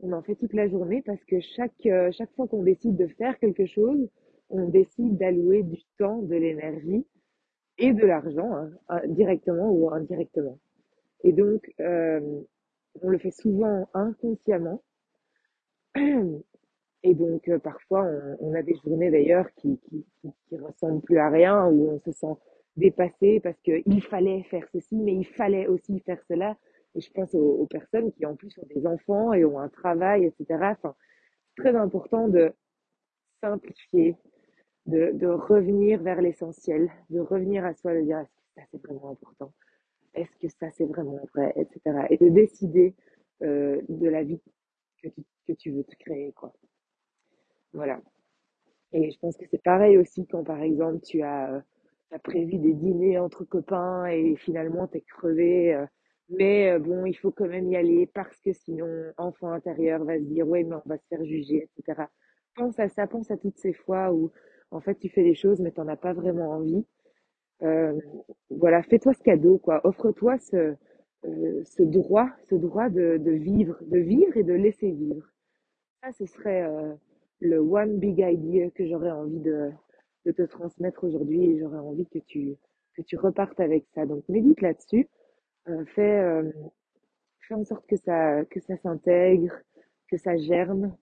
on 0.00 0.12
en 0.12 0.22
fait 0.22 0.34
toute 0.36 0.52
la 0.54 0.68
journée 0.68 1.02
parce 1.02 1.24
que 1.24 1.40
chaque, 1.40 1.88
chaque 2.12 2.32
fois 2.34 2.48
qu'on 2.48 2.62
décide 2.62 2.96
de 2.96 3.06
faire 3.08 3.38
quelque 3.38 3.66
chose, 3.66 4.08
on 4.52 4.68
décide 4.68 5.16
d'allouer 5.16 5.62
du 5.62 5.78
temps, 5.98 6.18
de 6.18 6.36
l'énergie 6.36 7.06
et 7.78 7.92
de 7.92 8.06
l'argent, 8.06 8.54
hein, 8.54 8.70
euh, 8.90 9.06
directement 9.08 9.70
ou 9.70 9.90
indirectement. 9.90 10.58
Et 11.24 11.32
donc, 11.32 11.72
euh, 11.80 12.20
on 13.00 13.08
le 13.08 13.18
fait 13.18 13.30
souvent 13.30 13.88
inconsciemment. 13.94 14.82
Et 17.04 17.14
donc, 17.14 17.48
euh, 17.48 17.58
parfois, 17.58 18.08
on, 18.38 18.54
a 18.54 18.62
des 18.62 18.76
journées 18.84 19.10
d'ailleurs 19.10 19.52
qui, 19.56 19.80
qui 20.20 20.56
ressemblent 20.56 21.00
plus 21.00 21.18
à 21.18 21.30
rien, 21.30 21.66
où 21.66 21.90
on 21.90 21.98
se 21.98 22.12
sent 22.12 22.34
dépassé 22.76 23.40
parce 23.40 23.60
qu'il 23.62 24.02
fallait 24.04 24.44
faire 24.44 24.64
ceci, 24.72 24.94
mais 24.94 25.14
il 25.14 25.26
fallait 25.26 25.66
aussi 25.66 25.98
faire 26.00 26.22
cela. 26.28 26.56
Et 26.94 27.00
je 27.00 27.10
pense 27.10 27.34
aux, 27.34 27.56
aux 27.58 27.66
personnes 27.66 28.12
qui 28.12 28.24
en 28.24 28.36
plus 28.36 28.56
ont 28.58 28.66
des 28.72 28.86
enfants 28.86 29.32
et 29.32 29.44
ont 29.44 29.58
un 29.58 29.68
travail, 29.68 30.26
etc. 30.26 30.46
Enfin, 30.62 30.94
c'est 31.56 31.62
très 31.62 31.74
important 31.74 32.28
de 32.28 32.52
simplifier, 33.42 34.16
de, 34.86 35.12
de 35.12 35.26
revenir 35.26 36.02
vers 36.02 36.20
l'essentiel, 36.22 36.90
de 37.10 37.20
revenir 37.20 37.64
à 37.64 37.74
soi, 37.74 37.94
de 37.94 38.02
dire 38.02 38.18
est-ce 38.20 38.30
que 38.30 38.42
ça 38.56 38.62
c'est 38.70 38.82
vraiment 38.82 39.10
important, 39.10 39.52
est-ce 40.14 40.36
que 40.38 40.48
ça 40.48 40.70
c'est 40.72 40.86
vraiment 40.86 41.20
vrai, 41.34 41.52
etc. 41.56 42.06
Et 42.10 42.18
de 42.18 42.28
décider 42.30 42.94
euh, 43.42 43.80
de 43.88 44.08
la 44.08 44.24
vie 44.24 44.40
que 45.02 45.08
tu, 45.08 45.22
que 45.48 45.52
tu 45.54 45.72
veux 45.72 45.84
te 45.84 45.96
créer, 45.96 46.32
quoi. 46.32 46.52
Voilà. 47.72 48.00
Et 48.92 49.10
je 49.10 49.18
pense 49.18 49.36
que 49.36 49.46
c'est 49.50 49.62
pareil 49.62 49.98
aussi 49.98 50.26
quand, 50.26 50.44
par 50.44 50.62
exemple, 50.62 51.00
tu 51.02 51.22
as, 51.22 51.54
euh, 51.54 51.60
t'as 52.10 52.18
prévu 52.18 52.58
des 52.58 52.74
dîners 52.74 53.18
entre 53.18 53.44
copains 53.44 54.06
et 54.06 54.36
finalement 54.36 54.86
t'es 54.88 55.02
crevé. 55.02 55.74
euh, 55.74 55.86
mais 56.30 56.78
bon, 56.78 57.04
il 57.06 57.14
faut 57.14 57.30
quand 57.32 57.48
même 57.48 57.68
y 57.70 57.76
aller 57.76 58.06
parce 58.06 58.40
que 58.40 58.52
sinon, 58.54 58.88
enfant 59.18 59.50
intérieur 59.52 60.04
va 60.04 60.18
se 60.18 60.24
dire, 60.24 60.48
ouais, 60.48 60.64
mais 60.64 60.76
on 60.76 60.88
va 60.88 60.98
se 60.98 61.06
faire 61.08 61.24
juger, 61.24 61.64
etc. 61.64 62.08
Pense 62.56 62.78
à 62.78 62.88
ça, 62.88 63.06
pense 63.06 63.30
à 63.30 63.36
toutes 63.36 63.58
ces 63.58 63.72
fois 63.74 64.12
où, 64.12 64.30
en 64.72 64.80
fait, 64.80 64.96
tu 64.96 65.08
fais 65.08 65.22
des 65.22 65.34
choses, 65.34 65.60
mais 65.60 65.70
t'en 65.70 65.88
as 65.88 65.96
pas 65.96 66.12
vraiment 66.12 66.50
envie. 66.50 66.84
Euh, 67.62 67.98
voilà, 68.50 68.82
fais-toi 68.82 69.14
ce 69.14 69.22
cadeau, 69.22 69.58
quoi. 69.58 69.80
Offre-toi 69.86 70.38
ce, 70.38 70.74
euh, 71.26 71.64
ce 71.64 71.82
droit, 71.82 72.30
ce 72.48 72.54
droit 72.56 72.88
de, 72.88 73.18
de 73.18 73.30
vivre, 73.32 73.78
de 73.82 73.98
vivre 73.98 74.36
et 74.36 74.42
de 74.42 74.54
laisser 74.54 74.90
vivre. 74.90 75.26
Ça, 76.02 76.12
ce 76.12 76.26
serait 76.26 76.64
euh, 76.64 76.94
le 77.40 77.58
one 77.58 77.98
big 77.98 78.18
idea 78.18 78.70
que 78.70 78.86
j'aurais 78.86 79.10
envie 79.12 79.40
de, 79.40 79.70
de 80.26 80.32
te 80.32 80.42
transmettre 80.42 81.04
aujourd'hui 81.04 81.44
et 81.44 81.58
j'aurais 81.58 81.78
envie 81.78 82.06
que 82.06 82.18
tu, 82.18 82.56
que 82.96 83.02
tu 83.02 83.16
repartes 83.16 83.60
avec 83.60 83.86
ça. 83.94 84.06
Donc 84.06 84.28
médite 84.28 84.60
là-dessus, 84.60 85.08
fais, 85.94 86.42
fais 87.40 87.54
en 87.54 87.64
sorte 87.64 87.86
que 87.86 87.96
ça, 87.96 88.44
que 88.46 88.60
ça 88.60 88.76
s'intègre, 88.78 89.54
que 90.08 90.16
ça 90.16 90.36
germe. 90.36 90.96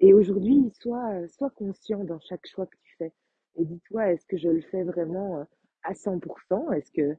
Et 0.00 0.14
aujourd'hui, 0.14 0.70
sois, 0.80 1.28
sois 1.28 1.50
conscient 1.50 2.04
dans 2.04 2.18
chaque 2.20 2.46
choix 2.46 2.66
que 2.66 2.76
tu 2.82 2.96
fais. 2.96 3.12
Et 3.56 3.64
dis-toi, 3.64 4.12
est-ce 4.12 4.26
que 4.26 4.36
je 4.36 4.48
le 4.48 4.62
fais 4.62 4.82
vraiment 4.82 5.46
à 5.82 5.94
100% 5.94 6.72
Est-ce 6.72 6.90
que 6.92 7.16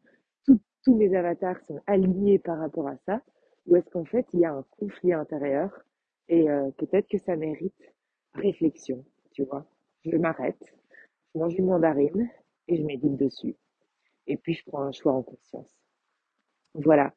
tous 0.84 0.96
mes 0.96 1.16
avatars 1.16 1.62
sont 1.62 1.80
alignés 1.86 2.40
par 2.40 2.58
rapport 2.58 2.88
à 2.88 2.98
ça? 3.06 3.22
Ou 3.68 3.76
est-ce 3.76 3.90
qu'en 3.90 4.06
fait, 4.06 4.26
il 4.34 4.40
y 4.40 4.46
a 4.46 4.54
un 4.54 4.66
conflit 4.72 5.14
intérieur 5.14 5.70
et 6.28 6.48
peut-être 6.78 7.08
que 7.08 7.20
ça 7.20 7.36
mérite 7.36 7.94
réflexion, 8.34 9.06
tu 9.32 9.44
vois? 9.44 9.66
Je 10.04 10.18
m'arrête, 10.18 10.74
je 11.34 11.40
mange 11.40 11.54
une 11.56 11.68
mandarine 11.68 12.30
et 12.68 12.78
je 12.78 12.84
médite 12.84 13.18
dessus. 13.18 13.56
Et 14.26 14.38
puis, 14.38 14.54
je 14.54 14.64
prends 14.66 14.82
un 14.82 14.92
choix 14.92 15.14
en 15.14 15.22
conscience. 15.22 15.76
Voilà. 16.74 17.14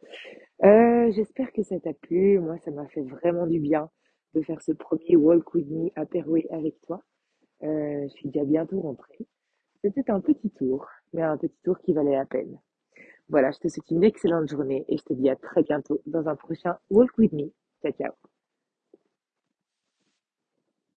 Euh, 0.65 1.11
j'espère 1.13 1.53
que 1.53 1.63
ça 1.63 1.79
t'a 1.81 1.95
plu. 1.95 2.39
Moi, 2.39 2.59
ça 2.59 2.71
m'a 2.71 2.87
fait 2.89 3.03
vraiment 3.03 3.47
du 3.47 3.61
bien 3.61 3.91
de 4.35 4.43
faire 4.43 4.61
ce 4.63 4.73
premier 4.73 5.17
Walk 5.17 5.55
With 5.55 5.69
Me 5.71 5.91
à 5.97 6.07
Perouet 6.07 6.47
avec 6.51 6.81
toi. 6.83 7.03
Euh, 7.63 8.03
je 8.09 8.13
suis 8.15 8.29
déjà 8.29 8.45
bientôt 8.45 8.81
rentrée. 8.81 9.27
C'était 9.83 10.11
un 10.11 10.21
petit 10.21 10.51
tour, 10.51 10.87
mais 11.13 11.23
un 11.23 11.37
petit 11.37 11.59
tour 11.63 11.79
qui 11.81 11.93
valait 11.93 12.17
la 12.17 12.27
peine. 12.27 12.59
Voilà, 13.29 13.51
je 13.53 13.59
te 13.59 13.69
souhaite 13.69 13.91
une 13.91 14.05
excellente 14.05 14.49
journée 14.49 14.85
et 14.89 14.97
je 14.97 15.03
te 15.03 15.13
dis 15.15 15.31
à 15.31 15.37
très 15.37 15.63
bientôt 15.63 16.01
dans 16.07 16.29
un 16.29 16.37
prochain 16.37 16.77
Walk 16.91 17.17
With 17.19 17.33
Me. 17.33 17.53
Ciao, 17.83 17.93
ciao. 17.93 18.34